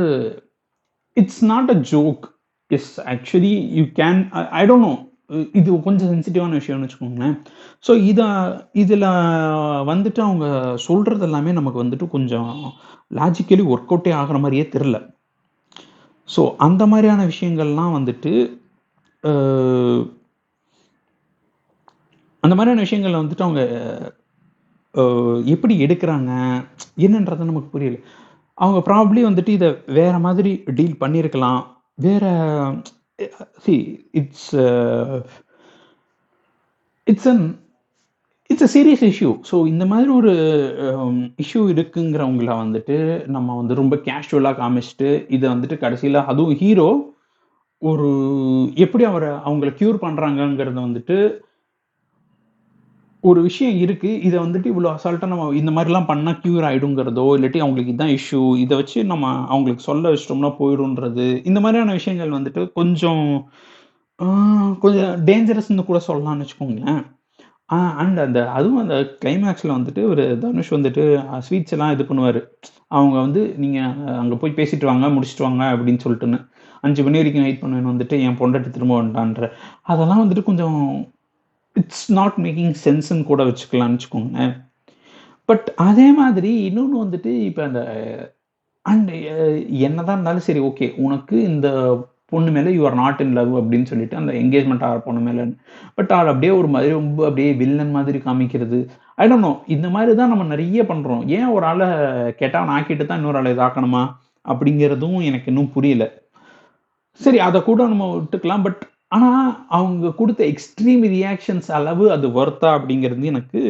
it's 1.16 1.44
not 1.44 1.70
a 1.70 1.78
joke 1.92 2.24
as 2.70 2.92
actually 3.14 3.54
you 3.78 3.84
can 4.00 4.20
I 4.60 4.62
don't 4.66 4.86
know 4.88 4.94
இது 5.58 5.68
கொஞ்சம் 5.80 6.10
சென்சிட்டிவான 6.12 6.58
விஷயம்னு 6.60 6.86
வச்சுக்கோங்களேன். 6.86 7.34
ஸோ 7.84 7.92
இதை 8.10 8.26
இதில் 8.82 9.06
வந்துட்டு 9.90 10.20
அவங்க 10.20 10.46
சொல்கிறது 10.86 11.24
எல்லாமே 11.28 11.52
நமக்கு 11.52 11.82
வந்துட்டு 11.84 12.06
கொஞ்சம் 12.08 12.50
லாஜிக்கலி 13.10 13.64
ஒர்க் 13.72 13.92
அவுட்டே 13.92 14.12
ஆகிற 14.20 14.38
மாதிரியே 14.38 14.66
தெரில 14.74 14.98
ஸோ 16.28 16.42
அந்த 16.66 16.82
மாதிரியான 16.86 17.22
விஷயங்கள்லாம் 17.32 17.96
வந்துட்டு 17.98 18.32
அந்த 22.42 22.54
மாதிரியான 22.58 22.84
விஷயங்கள்ல 22.86 23.22
வந்துட்டு 23.22 23.46
அவங்க 23.46 23.62
எப்படி 25.54 25.74
எடுக்கிறாங்க 25.84 26.30
என்னன்றது 27.06 27.50
நமக்கு 27.50 27.68
புரியல. 27.74 27.98
அவங்க 28.58 28.78
ப்ராப்ளி 28.88 29.20
வந்துட்டு 29.28 29.52
இதை 29.58 29.68
வேற 29.98 30.14
மாதிரி 30.18 30.50
டீல் 30.78 31.00
பண்ணியிருக்கலாம் 31.00 31.60
வேற 31.98 32.24
see 33.58 33.74
it's 34.12 34.48
it's 37.06 37.26
an 37.26 37.44
it's 38.50 38.64
a 38.64 38.70
serious 38.74 39.04
issue 39.04 39.30
so 39.50 39.56
இந்த 39.66 39.84
மாதிரி 39.86 40.10
ஒரு 40.10 40.32
um, 40.88 41.18
இஷ்யூ 41.38 41.62
இருக்குங்கிறவங்கள 41.68 42.50
வந்துட்டு 42.56 42.96
நம்ம 43.26 43.56
வந்து 43.56 43.74
ரொம்ப 43.74 43.96
கேஷுவலாக 44.04 44.58
காமிச்சிட்டு 44.58 45.10
இதை 45.28 45.46
வந்துட்டு 45.48 45.78
கடைசியில் 45.78 46.26
அதுவும் 46.26 46.56
ஹீரோ 46.56 46.88
ஒரு 47.82 48.08
எப்படி 48.76 49.04
அவரை 49.04 49.30
அவங்கள 49.44 49.70
க்யூர் 49.78 49.96
பண்ணுறாங்கங்கிறத 50.02 50.78
வந்துட்டு 50.80 51.16
ஒரு 53.24 53.40
விஷயம் 53.46 53.76
இருக்கு 53.84 54.10
இதை 54.26 54.36
வந்துட்டு 54.44 54.68
இவ்வளோ 54.70 54.88
அசால்ட்டாக 54.96 55.32
நம்ம 55.32 55.44
இந்த 55.60 55.70
மாதிரிலாம் 55.74 56.08
பண்ணால் 56.10 56.38
க்யூர் 56.42 56.64
ஆகிடுங்கிறதோ 56.68 57.24
இல்லாட்டி 57.36 57.58
அவங்களுக்கு 57.64 57.92
இதுதான் 57.92 58.14
இஷ்யூ 58.18 58.40
இதை 58.62 58.74
வச்சு 58.80 58.98
நம்ம 59.12 59.26
அவங்களுக்கு 59.52 59.84
சொல்ல 59.90 60.10
வச்சிட்டோம்னா 60.12 60.50
போயிடும்ன்றது 60.60 61.26
இந்த 61.50 61.58
மாதிரியான 61.64 61.94
விஷயங்கள் 62.00 62.36
வந்துட்டு 62.38 62.62
கொஞ்சம் 62.78 63.24
கொஞ்சம் 64.84 65.12
டேஞ்சரஸ்ன்னு 65.28 65.88
கூட 65.90 66.00
சொல்லலாம்னு 66.08 66.44
வச்சுக்கோங்களேன். 66.44 67.00
அண்ட் 68.02 68.18
அந்த 68.24 68.38
அதுவும் 68.56 68.82
அந்த 68.82 68.96
கிளைமேக்ஸில் 69.22 69.76
வந்துட்டு 69.76 70.02
ஒரு 70.12 70.24
தனுஷ் 70.42 70.74
வந்துட்டு 70.76 71.02
ஸ்வீட்ஸ் 71.46 71.74
எல்லாம் 71.76 71.92
இது 71.94 72.04
பண்ணுவார். 72.10 72.40
அவங்க 72.96 73.16
வந்து 73.24 73.42
நீங்கள் 73.62 73.94
அங்கே 74.22 74.36
போய் 74.42 74.58
பேசிட்டு 74.58 74.90
வாங்க 74.90 75.08
முடிச்சுட்டு 75.14 75.46
வாங்க 75.48 75.64
அப்படின்னு 75.76 76.04
சொல்லிட்டுன்னு. 76.04 76.40
அஞ்சு 76.86 77.02
மணி 77.06 77.20
வரைக்கும் 77.20 77.46
வெயிட் 77.46 77.62
பண்ணுவேன் 77.62 77.90
வந்துட்டு 77.92 78.16
என் 78.26 78.38
பொண்டாட்டி 78.42 78.70
திரும்ப 78.76 78.94
வந்துட்டான்ற. 79.00 79.48
அதெல்லாம் 79.92 80.22
வந்துட்டு 80.24 80.48
கொஞ்சம் 80.50 80.78
இட்ஸ் 81.76 82.06
நாட் 82.12 82.38
மேக்கிங் 82.44 82.74
சென்ஸ்ன்னு 82.84 83.28
கூட 83.30 83.42
வச்சுக்கலாம்னு 83.44 83.96
வச்சுக்கோங்க 83.96 84.46
பட் 85.48 85.68
அதே 85.88 86.08
மாதிரி 86.12 86.50
இன்னொன்று 86.68 86.96
வந்துட்டு 87.04 87.32
இப்போ 87.48 87.62
அந்த 87.68 87.80
அண்ட் 88.86 89.10
என்னதான் 89.86 90.16
இருந்தாலும் 90.16 90.46
சரி 90.48 90.60
ஓகே 90.68 90.86
உனக்கு 91.04 91.36
இந்த 91.50 91.68
பொண்ணு 92.32 92.50
மேலே 92.50 92.70
you 92.76 92.82
are 92.88 92.96
not 93.00 93.20
in 93.20 93.34
love 93.38 93.50
அப்படின்னு 93.60 93.88
சொல்லிட்டு 93.90 94.16
அந்த 94.16 94.32
என்கேஜ்மெண்ட் 94.32 94.84
ஆகிற 94.86 95.00
பொண்ணு 95.06 95.20
மேலே 95.20 95.42
பட் 95.96 96.12
அவள் 96.16 96.30
அப்படியே 96.32 96.52
ஒரு 96.60 96.68
மாதிரி 96.74 96.92
ரொம்ப 96.92 97.20
அப்படியே 97.28 97.50
வில்லன் 97.62 97.94
மாதிரி 97.96 98.18
காமிக்கிறது. 98.26 98.78
ஐ 99.18 99.24
டோன்ட் 99.30 99.46
நோ 99.46 99.52
இந்த 99.74 99.88
மாதிரி 99.96 100.12
தான் 100.20 100.32
நம்ம 100.32 100.44
நிறைய 100.54 100.82
பண்ணுறோம் 100.90 101.22
ஏன் 101.38 101.50
ஒரு 101.56 101.66
ஆளை 101.70 101.88
கெட்டவன் 102.40 102.72
ஆக்கிட்டு 102.76 103.06
தான் 103.06 103.20
இன்னொரு 103.20 103.40
ஆளை 103.40 103.52
இதாக்கணுமா? 103.56 104.02
அப்படிங்கிறதும் 104.44 105.18
எனக்கு 105.28 105.50
இன்னும் 105.52 105.72
புரியல. 105.76 106.04
சரி 107.20 107.38
அதை 107.48 107.58
கூட 107.62 107.80
நம்ம 107.92 108.06
விட்டுக்கலாம் 108.16 108.64
பட் 108.66 108.80
ஆனால் 109.14 109.48
அவங்க 109.78 110.12
கொடுத்த 110.20 110.42
எக்ஸ்ட்ரீம் 110.52 111.02
ரியாக்ஷன்ஸ் 111.16 111.70
அளவு 111.78 112.04
அது 112.16 112.28
ஒர்த்தா 112.40 112.70
அப்படிங்கிறது 112.76 113.32
எனக்கு 113.32 113.62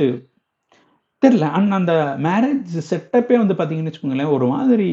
தெரில 1.22 1.48
அண்ட் 1.56 1.78
அந்த 1.78 1.94
மேரேஜ் 2.26 2.76
செட்டப்பே 2.90 3.36
வந்து 3.42 3.56
பார்த்தீங்கன்னு 3.58 3.90
வச்சுக்கோங்களேன் 3.90 4.34
ஒரு 4.36 4.46
மாதிரி 4.54 4.90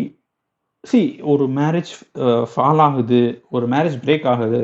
சி 0.84 1.02
ஒரு 1.32 1.46
மேரேஜ் 1.60 1.92
ஃபால் 2.52 2.82
ஆகுது 2.88 3.22
ஒரு 3.50 3.66
மேரேஜ் 3.68 3.98
பிரேக் 4.06 4.28
ஆகுது 4.34 4.62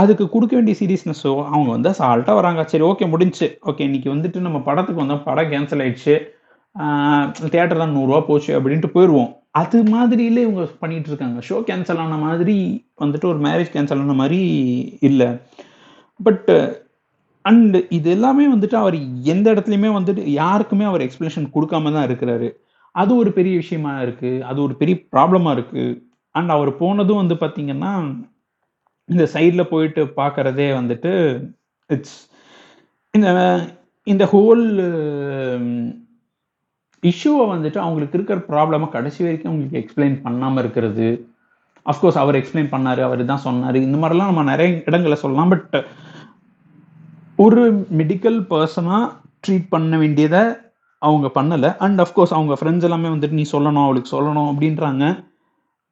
அதுக்கு 0.00 0.24
கொடுக்க 0.28 0.52
வேண்டிய 0.56 0.74
சீரியஸ்னஸோ 0.80 1.32
அவங்க 1.52 1.68
வந்து 1.76 1.90
சால்ட்டாக 2.00 2.38
வராங்க. 2.40 2.60
சரி 2.72 2.84
ஓகே 2.90 3.06
முடிஞ்சுச்சு. 3.12 3.48
ஓகே 3.70 3.82
இன்னைக்கு 3.88 4.08
வந்துட்டு 4.14 4.38
நம்ம 4.46 4.58
படத்துக்கு 4.68 5.02
வந்தோம் 5.02 5.24
படம் 5.28 5.50
கேன்சல் 5.52 5.82
ஆயிடுச்சு. 5.84 6.14
தேட்டர் 7.54 7.82
தான் 7.82 7.94
நூறுரூவா 7.96 8.20
போச்சு 8.28 8.50
அப்படின்ட்டு 8.58 8.90
போயிடுவோம் 8.96 9.30
அது 9.54 9.78
மாதிரியிலே 9.84 10.42
இவங்க 10.42 10.64
பண்ணிட்டு 10.82 11.08
இருக்காங்க 11.10 11.38
ஷோ 11.48 11.56
கேன்சல் 11.68 12.02
ஆன 12.04 12.16
மாதிரி 12.16 12.56
வந்துட்டு 13.02 13.26
ஒரு 13.32 13.40
மேரேஜ் 13.46 13.72
கேன்சல் 13.74 14.02
ஆன 14.04 14.12
மாதிரி 14.12 14.40
இல்லை. 15.08 15.28
பட் 16.20 16.50
அண்ட் 17.44 17.76
இது 17.88 18.08
எல்லாமே 18.10 18.44
வந்துட்டு 18.54 18.76
அவர் 18.82 18.96
எந்த 19.32 19.46
இடத்துலையுமே 19.54 19.90
வந்துட்டு 19.98 20.22
யாருக்குமே 20.42 20.84
அவர் 20.84 21.04
எக்ஸ்பிளேஷன் 21.06 21.52
கொடுக்காம 21.54 21.92
தான் 21.92 22.08
இருக்கிறாரு. 22.08 22.48
அது 22.94 23.12
ஒரு 23.16 23.30
பெரிய 23.32 23.54
விஷயமா 23.56 23.92
இருக்கு. 24.00 24.30
அது 24.44 24.58
ஒரு 24.62 24.74
பெரிய 24.76 24.96
ப்ராப்ளமா 25.16 25.50
இருக்கு. 25.56 25.84
அண்ட் 26.34 26.50
அவர் 26.56 26.70
போனதும் 26.76 27.20
வந்து 27.22 27.34
பார்த்தீங்கன்னா 27.34 27.92
இந்த 29.08 29.24
சைடில் 29.34 29.70
போயிட்டு 29.70 30.02
பார்க்கறதே 30.20 30.68
வந்துட்டு 30.80 31.12
இட்ஸ் 31.90 32.18
இந்த 33.14 33.28
இந்த 34.06 34.24
ஹோல் 34.32 34.64
இஷ்யூவை 37.02 37.44
வந்துட்டு 37.54 37.78
அவங்களுக்கு 37.84 38.16
இருக்கிற 38.18 38.38
ப்ராப்ளமை 38.50 38.86
கடைசி 38.94 39.20
வரைக்கும் 39.24 39.50
அவங்களுக்கு 39.50 39.80
எக்ஸ்பிளைன் 39.80 40.16
பண்ணாமல் 40.26 40.60
இருக்கிறது. 40.62 41.08
அஃப்கோர்ஸ் 41.86 42.20
அவர் 42.22 42.38
எக்ஸ்பிளைன் 42.40 42.72
பண்ணாரு 42.74 43.02
அவர் 43.08 43.20
தான் 43.32 43.44
சொன்னார். 43.46 43.76
இந்த 43.86 43.98
மாதிரிலாம் 44.02 44.30
நம்ம 44.32 44.44
நிறைய 44.52 44.70
இடங்களை 44.88 45.16
சொல்லலாம். 45.24 45.52
பட் 45.54 45.76
ஒரு 47.44 47.62
மெடிக்கல் 48.00 48.38
பர்சனாக 48.52 49.04
ட்ரீட் 49.44 49.68
பண்ண 49.74 49.96
வேண்டியதை 50.02 50.42
அவங்க 51.02 51.26
பண்ணலை. 51.38 51.70
அண்ட் 51.84 52.00
அஃப்கோர்ஸ் 52.04 52.34
அவங்க 52.36 52.54
ஃப்ரெண்ட்ஸ் 52.60 52.86
எல்லாமே 52.88 53.08
வந்துட்டு 53.14 53.38
நீ 53.40 53.44
சொல்லணும் 53.54 53.86
அவளுக்கு 53.86 54.14
சொல்லணும் 54.16 54.50
அப்படின்றாங்க. 54.52 55.04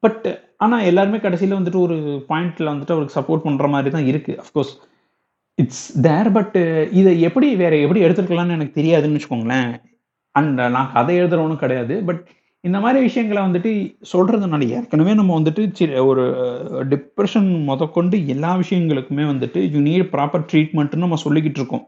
பட் 0.03 0.25
ஆனால் 0.65 0.85
எல்லாருமே 0.89 1.17
கடைசியில் 1.23 1.57
வந்துட்டு 1.57 1.79
ஒரு 1.85 1.95
பாயிண்ட்ல 2.29 2.67
வந்துட்டு 2.73 2.95
அவருக்கு 2.95 3.17
சப்போர்ட் 3.19 3.45
பண்ணுற 3.45 3.67
மாதிரி 3.73 3.89
தான் 3.95 4.07
இருக்குது 4.11 4.39
அஃப்கோர்ஸ் 4.43 4.73
இட்ஸ் 5.57 5.85
தேர் 6.05 6.29
பட் 6.37 6.57
இதை 6.99 7.11
எப்படி 7.27 7.47
வேற 7.61 7.73
எப்படி 7.83 8.01
எடுத்துருக்கலாம்னு 8.05 8.57
எனக்கு 8.57 8.79
தெரியாதுன்னு 8.79 9.17
வச்சுக்கோங்களேன். 9.17 9.69
அண்ட் 10.37 10.59
uh, 10.59 10.69
நான் 10.69 10.93
கதை 10.93 11.15
எழுதுறவனும் 11.21 11.63
கிடையாது. 11.63 11.95
பட் 12.07 12.21
இந்த 12.63 12.77
மாதிரி 12.83 12.99
விஷயங்களை 13.03 13.41
வந்துட்டு 13.43 13.71
சொல்றதுனால 14.13 14.63
ஏற்கனவே 14.77 15.11
நம்ம 15.13 15.39
வந்துட்டு 15.39 15.63
சி- 15.79 16.05
ஒரு 16.05 16.23
டிப்ரெஷன் 16.91 17.49
முதற்கொண்டு 17.63 18.17
எல்லா 18.33 18.51
விஷயங்களுக்குமே 18.55 19.25
வந்துட்டு 19.31 19.61
யூ 19.73 19.81
நீட் 19.87 20.09
ப்ராப்பர் 20.15 20.47
ட்ரீட்மெண்ட்னு 20.51 21.03
நம்ம 21.03 21.19
சொல்லிக்கிட்டு 21.23 21.61
இருக்கோம். 21.61 21.85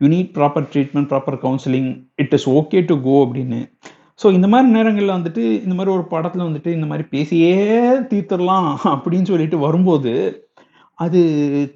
You 0.00 0.08
need 0.08 0.32
proper 0.38 0.68
treatment 0.72 1.10
proper 1.12 1.40
counselling 1.44 1.90
it 2.16 2.36
is 2.38 2.48
okay 2.50 2.80
to 2.84 2.96
go 3.02 3.16
அப்படின்னு. 3.24 3.60
ஸோ 4.22 4.26
இந்த 4.32 4.48
மாதிரி 4.48 4.68
நேரங்களில் 4.72 5.16
வந்துட்டு 5.16 5.42
இந்த 5.62 5.74
மாதிரி 5.74 5.94
ஒரு 5.96 6.04
படத்தில் 6.04 6.42
வந்துட்டு 6.42 6.70
இந்த 6.76 6.86
மாதிரி 6.86 7.04
பேசியே 7.10 7.56
தீர்த்துடலாம் 8.12 8.68
அப்படின்னு 8.94 9.30
சொல்லிட்டு 9.32 9.58
வரும்போது 9.58 10.12
அது 10.98 11.20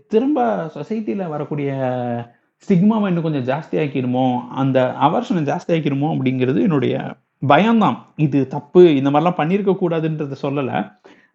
திரும்ப 0.08 0.38
சொசைட்டியில் 0.74 1.28
வரக்கூடிய 1.28 1.70
சிக்மாவை 2.68 3.06
இன்னும் 3.10 3.26
கொஞ்சம் 3.26 3.46
ஜாஸ்தி 3.50 3.76
ஆக்கிடுமோ 3.82 4.24
அந்த 4.62 4.78
அவர்ஷனை 5.06 5.42
ஜாஸ்தி 5.50 5.72
ஆக்கிடுமோ 5.76 6.08
அப்படிங்கிறது 6.14 6.60
என்னுடைய 6.66 6.94
பயம்தான். 7.52 7.96
இது 8.26 8.38
தப்பு 8.54 8.82
இந்த 8.98 9.08
மாதிரிலாம் 9.10 9.38
பண்ணியிருக்க 9.40 9.72
கூடாதுன்றத 9.80 10.36
சொல்லலை. 10.44 10.78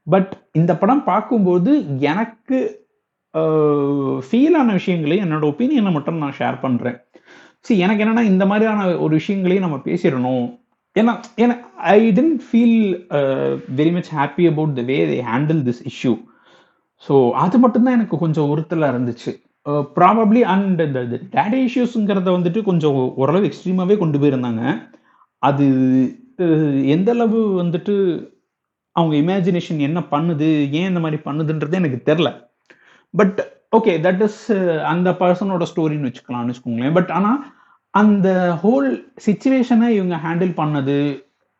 பட் 0.07 0.31
இந்த 0.59 0.71
படம் 0.81 1.07
பார்க்கும்போது 1.11 1.71
எனக்கு 2.13 2.59
ஃபீலான 4.27 4.67
விஷயங்களையும் 4.79 5.25
என்னோட 5.25 5.45
ஒப்பீனியனை 5.51 5.91
மட்டும் 5.95 6.21
நான் 6.23 6.37
ஷேர் 6.39 6.57
பண்ணுறேன் 6.63 6.97
see 7.67 7.75
எனக்கு 7.85 8.03
என்னன்னா 8.03 8.23
இந்த 8.31 8.43
மாதிரியான 8.49 8.85
ஒரு 9.05 9.13
விஷயங்களையும் 9.19 9.65
நம்ம 9.65 9.77
பேசிடணும். 9.87 10.45
ஏன்னா 10.95 11.13
ஏன்னா 11.43 11.55
I 11.95 11.97
tend 12.17 12.39
feel 12.47 12.79
very 13.79 13.91
much 13.97 14.11
happy 14.19 14.43
about 14.51 14.77
the 14.79 14.83
way 14.91 14.97
they 15.11 15.17
handle 15.31 15.61
this 15.67 15.81
issue 15.91 16.13
so 17.07 17.15
அது 17.43 17.57
மட்டும்தான் 17.63 17.97
எனக்கு 17.99 18.17
கொஞ்சம் 18.23 18.49
உறுத்தலாக 18.53 18.93
இருந்துச்சு. 18.93 19.33
ப்ராபப்ளி 19.97 20.41
அண்ட் 20.53 20.81
இந்த 20.87 21.01
டேடி 21.35 21.59
இஷ்யூஸுங்கிறத 21.67 22.29
வந்துட்டு 22.35 22.59
கொஞ்சம் 22.69 22.97
ஓரளவு 23.21 23.47
எக்ஸ்ட்ரீமாகவே 23.49 23.95
கொண்டு 24.01 24.17
போயிருந்தாங்க. 24.21 24.63
அது 25.43 25.65
எந்த 26.95 27.09
அளவு 27.15 27.39
வந்துட்டு 27.61 27.95
அவங்க 28.95 29.13
இமேஜினேஷன் 29.23 29.79
என்ன 29.87 29.99
பண்ணுது 30.13 30.49
ஏன் 30.79 30.89
இந்த 30.91 31.01
மாதிரி 31.03 31.19
பண்ணுதுன்றது 31.27 31.79
எனக்கு 31.81 31.99
தெரில 32.09 32.29
பட் 33.13 33.39
ஓகே 33.77 33.93
தட் 34.05 34.23
இஸ் 34.27 34.41
அந்த 34.91 35.09
பர்சனோட 35.21 35.63
ஸ்டோரின்னு 35.71 36.09
வச்சுக்கலாம்னு 36.09 36.51
வச்சுக்கோங்களேன். 36.51 36.95
பட் 36.97 37.11
ஆனால் 37.17 37.39
அந்த 37.93 38.27
ஹோல் 38.63 38.89
சுச்சுவேஷனை 39.25 39.87
இவங்க 39.97 40.15
ஹேண்டில் 40.25 40.53
பண்ணது 40.61 40.97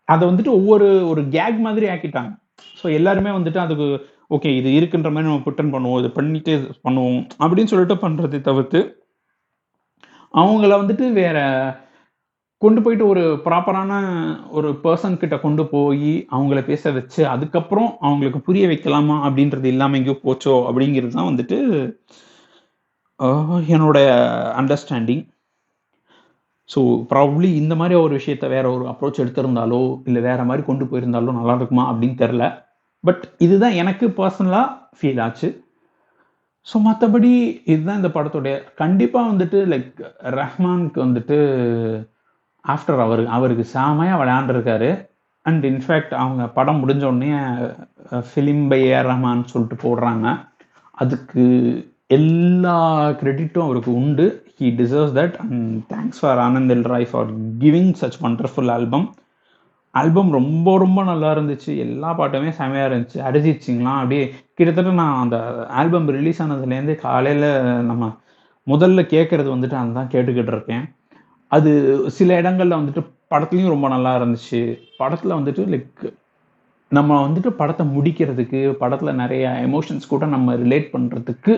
அதை 0.08 0.24
வந்துட்டு 0.30 0.52
ஒவ்வொரு 0.60 0.88
ஒரு 1.12 1.22
கேக் 1.36 1.58
மாதிரி 1.66 1.86
ஆக்கிட்டாங்க. 1.94 2.32
ஸோ 2.80 2.86
எல்லாருமே 3.00 3.32
வந்துட்டு 3.38 3.60
அதுக்கு 3.66 3.88
ஓகே 4.32 4.50
இது 4.56 4.70
இருக்குன்ற 4.72 5.10
மாதிரி 5.12 5.30
நம்ம 5.30 5.44
புட்டன் 5.46 5.74
பண்ணுவோம் 5.74 6.00
இது 6.00 6.10
பண்ணிட்டே 6.16 6.56
பண்ணுவோம் 6.84 7.22
அப்படின்னு 7.40 7.72
சொல்லிட்டு 7.72 7.96
பண்ணுறதை 7.96 8.40
தவிர்த்து 8.42 8.80
அவங்கள 10.34 10.72
வந்துட்டு 10.78 11.06
வேற 11.14 11.38
கொண்டு 12.62 12.80
போயிட்டு 12.82 13.06
ஒரு 13.08 13.24
ப்ராப்பரான 13.46 13.92
ஒரு 14.50 14.70
பர்சன் 14.84 15.18
கிட்ட 15.18 15.36
கொண்டு 15.38 15.64
போய் 15.66 16.12
அவங்கள 16.30 16.60
பேச 16.66 16.92
வச்சு 16.92 17.22
அதுக்கப்புறம் 17.26 17.90
அவங்களுக்கு 18.02 18.40
புரிய 18.42 18.68
வைக்கலாமா 18.68 19.16
அப்படின்றது 19.26 19.68
இல்லாமல் 19.68 20.00
எங்கேயோ 20.00 20.18
போச்சோ 20.24 20.56
அப்படிங்கிறது 20.68 21.14
தான் 21.14 21.30
வந்துட்டு 21.32 21.58
என்னோடய 23.20 23.74
என்னோட 23.76 24.00
அண்டர்ஸ்டாண்டிங் 24.58 25.24
ஸோ 26.70 26.80
ப்ராப்ளி 27.12 27.50
இந்த 27.56 27.74
மாதிரி 27.76 27.96
ஒரு 28.00 28.14
விஷயத்த 28.18 28.46
வேற 28.50 28.66
ஒரு 28.72 28.86
அப்ரோச் 28.86 29.22
எடுத்திருந்தாலோ 29.24 29.82
இல்லை 30.06 30.22
வேற 30.22 30.42
மாதிரி 30.44 30.64
கொண்டு 30.66 30.86
போயிருந்தாலோ 30.86 31.34
நல்லா 31.34 31.56
இருக்குமா 31.56 31.86
அப்படின்னு 31.92 32.18
தெரில 32.18 32.46
பட் 33.04 33.24
இதுதான் 33.46 33.80
எனக்கு 33.82 34.06
பர்சனலாக 34.20 34.76
ஃபீல் 34.98 35.22
ஆச்சு. 35.26 35.50
ஸோ 36.68 36.78
மற்றபடி 36.86 37.32
இதுதான் 37.72 38.00
இந்த 38.02 38.10
படத்துடைய. 38.16 38.56
கண்டிப்பாக 38.76 39.30
வந்துட்டு 39.32 39.60
லைக் 39.74 40.00
ரஹ்மானுக்கு 40.40 41.00
வந்துட்டு 41.06 41.38
ஆஃப்டர் 42.66 43.04
அவர் 43.04 43.22
அவருக்கு 43.38 43.66
செமையாக 43.74 44.20
விளையாண்டுருக்காரு. 44.22 44.90
அண்ட் 45.46 45.66
இன்ஃபேக்ட் 45.66 46.14
அவங்க 46.22 46.48
படம் 46.58 46.82
முடிஞ்ச 46.84 47.04
உடனே 47.12 47.32
ஃபிலிம் 48.30 48.66
பை 48.68 48.82
ஏர் 48.96 49.08
ரஹ்மான் 49.12 49.52
சொல்லிட்டு 49.54 49.78
போடுறாங்க. 49.86 50.28
அதுக்கு 51.04 51.46
எல்லா 52.18 52.80
கிரெடிட்டும் 53.22 53.68
அவருக்கு 53.68 53.92
உண்டு. 53.94 54.26
He 54.60 54.68
deserves 54.82 55.16
that 55.20 55.36
and 55.44 55.64
thanks 55.94 56.20
for 56.22 56.40
Anand 56.48 56.74
L 56.76 56.88
Rai 56.94 57.08
for 57.12 57.32
giving 57.64 57.92
such 58.02 58.20
wonderful 58.22 58.72
album 58.78 59.08
album 59.92 60.32
ரொம்ப 60.32 60.78
ரொம்ப 60.78 61.04
நல்லா 61.04 61.34
இருந்துச்சு. 61.34 61.78
எல்லா 61.78 62.20
பாட்டுமே 62.20 62.52
செமையாக 62.58 62.90
இருந்துச்சு. 62.90 63.18
அரிஜித் 63.18 63.62
சிங்லாம் 63.68 63.96
அப்படியே 63.96 64.34
கிட்டத்தட்ட 64.54 64.92
நான் 64.92 65.22
அந்த 65.22 65.66
ஆல்பம் 65.68 66.08
ரிலீஸ் 66.08 66.44
ஆனதுலேருந்து 66.44 66.96
காலையில் 66.96 67.62
நம்ம 67.62 68.18
முதல்ல 68.68 69.02
கேட்குறது 69.14 69.50
வந்துட்டு 69.56 69.78
அதுதான் 69.82 70.12
கேட்டுக்கிட்டு 70.12 70.54
இருக்கேன். 70.56 70.86
அது 71.48 71.72
சில 72.10 72.36
இடங்களில் 72.36 72.78
வந்துட்டு 72.78 73.06
படத்துலையும் 73.32 73.68
ரொம்ப 73.68 73.88
நல்லா 73.88 74.22
இருந்துச்சு. 74.22 74.80
படத்தில் 74.98 75.32
வந்துட்டு 75.32 75.64
லைக் 75.74 76.14
நம்ம 76.90 77.28
வந்துட்டு 77.28 77.50
படத்தை 77.50 77.86
முடிக்கிறதுக்கு 77.86 78.72
படத்தில் 78.72 79.16
நிறைய 79.16 79.60
எமோஷன்ஸ் 79.68 80.08
கூட 80.08 80.26
நம்ம 80.26 80.56
ரிலேட் 80.56 80.92
பண்ணுறதுக்கு 80.94 81.54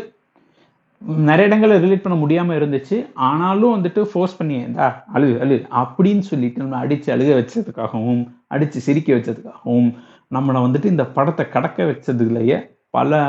நிறைய 1.27 1.49
இடங்களில் 1.49 1.81
ரிலேட் 1.83 2.03
பண்ண 2.05 2.15
முடியாமல் 2.21 2.57
இருந்துச்சு. 2.59 2.97
ஆனாலும் 3.29 3.75
வந்துட்டு 3.75 4.01
ஃபோர்ஸ் 4.11 4.37
பண்ணி 4.39 4.55
இந்தா 4.67 4.87
அழு 5.15 5.29
அழு 5.43 5.57
அப்படின்னு 5.81 6.23
சொல்லிட்டு 6.31 6.63
நம்ம 6.63 6.79
அடித்து 6.83 7.09
அழுக 7.15 7.29
வச்சதுக்காகவும் 7.39 8.23
அடித்து 8.55 8.79
சிரிக்க 8.87 9.09
வச்சதுக்காகவும் 9.17 9.89
நம்மளை 10.35 10.59
வந்துட்டு 10.65 10.91
இந்த 10.93 11.05
படத்தை 11.17 11.45
கடக்க 11.55 11.85
வச்சதுலையே 11.91 12.57
பல 12.97 13.19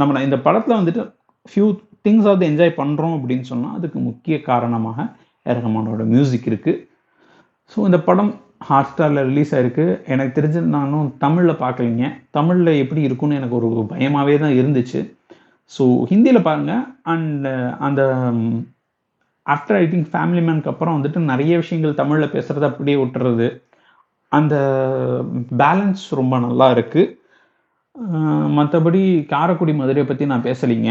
நம்ம 0.00 0.22
இந்த 0.28 0.38
படத்தில் 0.46 0.78
வந்துட்டு 0.80 1.04
ஃபியூ 1.50 1.66
திங்ஸ் 2.06 2.28
ஆஃப் 2.32 2.44
என்ஜாய் 2.48 2.78
பண்ணுறோம் 2.80 3.14
அப்படின்னு 3.18 3.46
சொன்னால் 3.52 3.76
அதுக்கு 3.78 3.98
முக்கிய 4.08 4.36
காரணமாக 4.50 5.06
ரஹ்மானோட 5.46 6.04
மியூசிக் 6.14 6.48
இருக்குது 6.50 6.82
ஸோ 7.72 7.78
இந்த 7.88 7.98
படம் 8.08 8.32
ஹாட் 8.68 8.90
ஸ்டாரில் 8.90 9.26
ரிலீஸ் 9.30 9.52
ஆயிருக்கு. 9.54 9.84
எனக்கு 10.12 10.32
தெரிஞ்சு 10.38 10.60
நானும் 10.76 11.08
தமிழில் 11.24 11.60
பார்க்கலைங்க. 11.62 12.06
தமிழில் 12.36 12.80
எப்படி 12.82 13.00
இருக்கும்னு 13.08 13.38
எனக்கு 13.40 13.56
ஒரு 13.58 13.68
பயமாகவே 13.92 14.36
தான் 14.44 14.56
இருந்துச்சு. 14.60 15.00
ஸோ 15.72 15.84
ஹிந்தியில் 16.10 16.46
பாருங்கள் 16.48 16.84
அண்ட் 17.12 17.46
uh, 17.52 17.68
அந்த 17.86 18.02
ஆஃப்டர் 19.46 19.78
ஐ 19.80 19.84
திங்க் 19.90 20.08
ஃபேமிலி 20.12 20.42
மேனுக்கு 20.46 20.70
அப்புறம் 20.72 20.96
வந்துட்டு 20.96 21.18
நிறைய 21.32 21.54
விஷயங்கள் 21.62 22.00
தமிழில் 22.00 22.34
பேசுகிறத 22.34 22.64
அப்படியே 22.70 22.96
விட்டுறது. 23.00 23.48
அந்த 24.32 24.54
பேலன்ஸ் 25.62 26.04
ரொம்ப 26.20 26.34
நல்லா 26.46 26.66
இருக்குது 26.76 27.12
மற்றபடி 28.58 29.02
காரைக்குடி 29.32 29.72
மதுரையை 29.80 30.06
பற்றி 30.08 30.24
நான் 30.32 30.46
பேசலைங்க. 30.48 30.90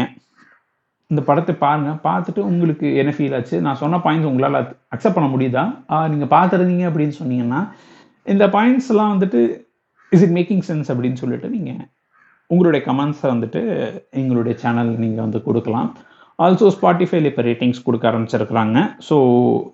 இந்த 1.10 1.20
படத்தை 1.28 1.54
பாருங்கள் 1.64 2.00
பார்த்துட்டு 2.06 2.40
உங்களுக்கு 2.50 2.86
என்ன 3.00 3.10
ஃபீல் 3.16 3.36
ஆச்சு? 3.38 3.56
நான் 3.66 3.80
சொன்ன 3.82 4.00
பாயிண்ட்ஸ் 4.06 4.30
உங்களால் 4.30 4.58
அக்செப்ட் 4.94 5.18
பண்ண 5.18 5.28
முடியுதா? 5.34 5.64
நீங்கள் 6.12 6.32
பார்த்துருந்தீங்க 6.36 6.86
அப்படின்னு 6.90 7.16
சொன்னீங்கன்னா 7.20 7.60
இந்த 8.26 8.44
பாயிண்ட்ஸ்லாம் 8.56 9.12
வந்துட்டு 9.14 9.40
இஸ் 10.12 10.24
இட் 10.26 10.34
மேக்கிங் 10.38 10.64
சென்ஸ் 10.70 10.90
அப்படின்னு 10.92 11.20
சொல்லிட்டு 11.22 11.50
நீங்கள் 11.56 11.82
உங்களுடைய 12.46 12.86
கமெண்ட்ஸை 12.88 13.28
வந்துட்டு 13.34 13.60
எங்களுடைய 14.10 14.58
சேனல் 14.58 14.92
நீங்கள் 15.04 15.24
வந்து 15.24 15.42
கொடுக்கலாம். 15.42 15.88
ஆல்சோ 16.38 16.66
ஸ்பாட்டிஃபைல 16.76 17.24
இப்போ 17.24 17.42
ரேட்டிங்ஸ் 17.42 17.84
கொடுக்க 17.84 18.10
ஆரம்பிச்சிருக்கிறாங்க. 18.10 18.78
ஸோ 19.08 19.16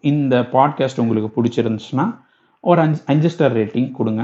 இந்த 0.01 0.41
பாட்காஸ்ட் 0.41 1.01
உங்களுக்கு 1.01 1.31
பிடிச்சிருந்துச்சுன்னா 1.37 2.19
ஒரு 2.61 2.81
அஞ்சு 2.81 3.01
அஞ்சு 3.07 3.31
ஸ்டார் 3.31 3.57
ரேட்டிங் 3.57 3.91
கொடுங்க. 3.91 4.23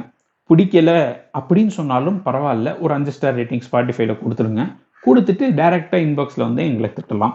பிடிக்கல 0.50 0.90
அப்படின்னு 1.38 1.66
சொன்னாலும் 1.66 2.20
பரவாயில்ல. 2.24 2.80
ஒரு 2.80 2.94
அஞ்சு 2.94 3.12
ஸ்டார் 3.12 3.36
ரேட்டிங் 3.36 3.64
ஸ்பாட்டிஃபைல 3.70 4.14
கொடுத்துருங்க 4.22 4.64
கொடுத்துட்டு 5.06 5.46
டைரெக்டாக 5.60 6.04
இன்பாக்ஸில் 6.06 6.46
வந்து 6.46 6.62
எங்களை 6.66 6.90
திட்டலாம். 6.94 7.34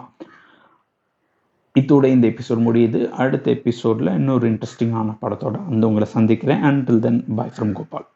இதோட 1.78 2.04
இந்த 2.04 2.26
எபிசோட் 2.28 2.60
முடியுது. 2.68 3.08
அடுத்த 3.08 3.50
எபிசோடில் 3.50 4.14
இன்னொரு 4.14 4.50
இன்ட்ரெஸ்டிங்கான 4.50 5.16
படத்தோட 5.22 5.56
வந்து 5.68 5.86
உங்களை 5.86 6.08
சந்திக்கிறேன். 6.16 6.62
Until 6.62 6.98
then 6.98 7.24
bye 7.36 7.54
from 7.56 7.72
Gopal 7.72 8.06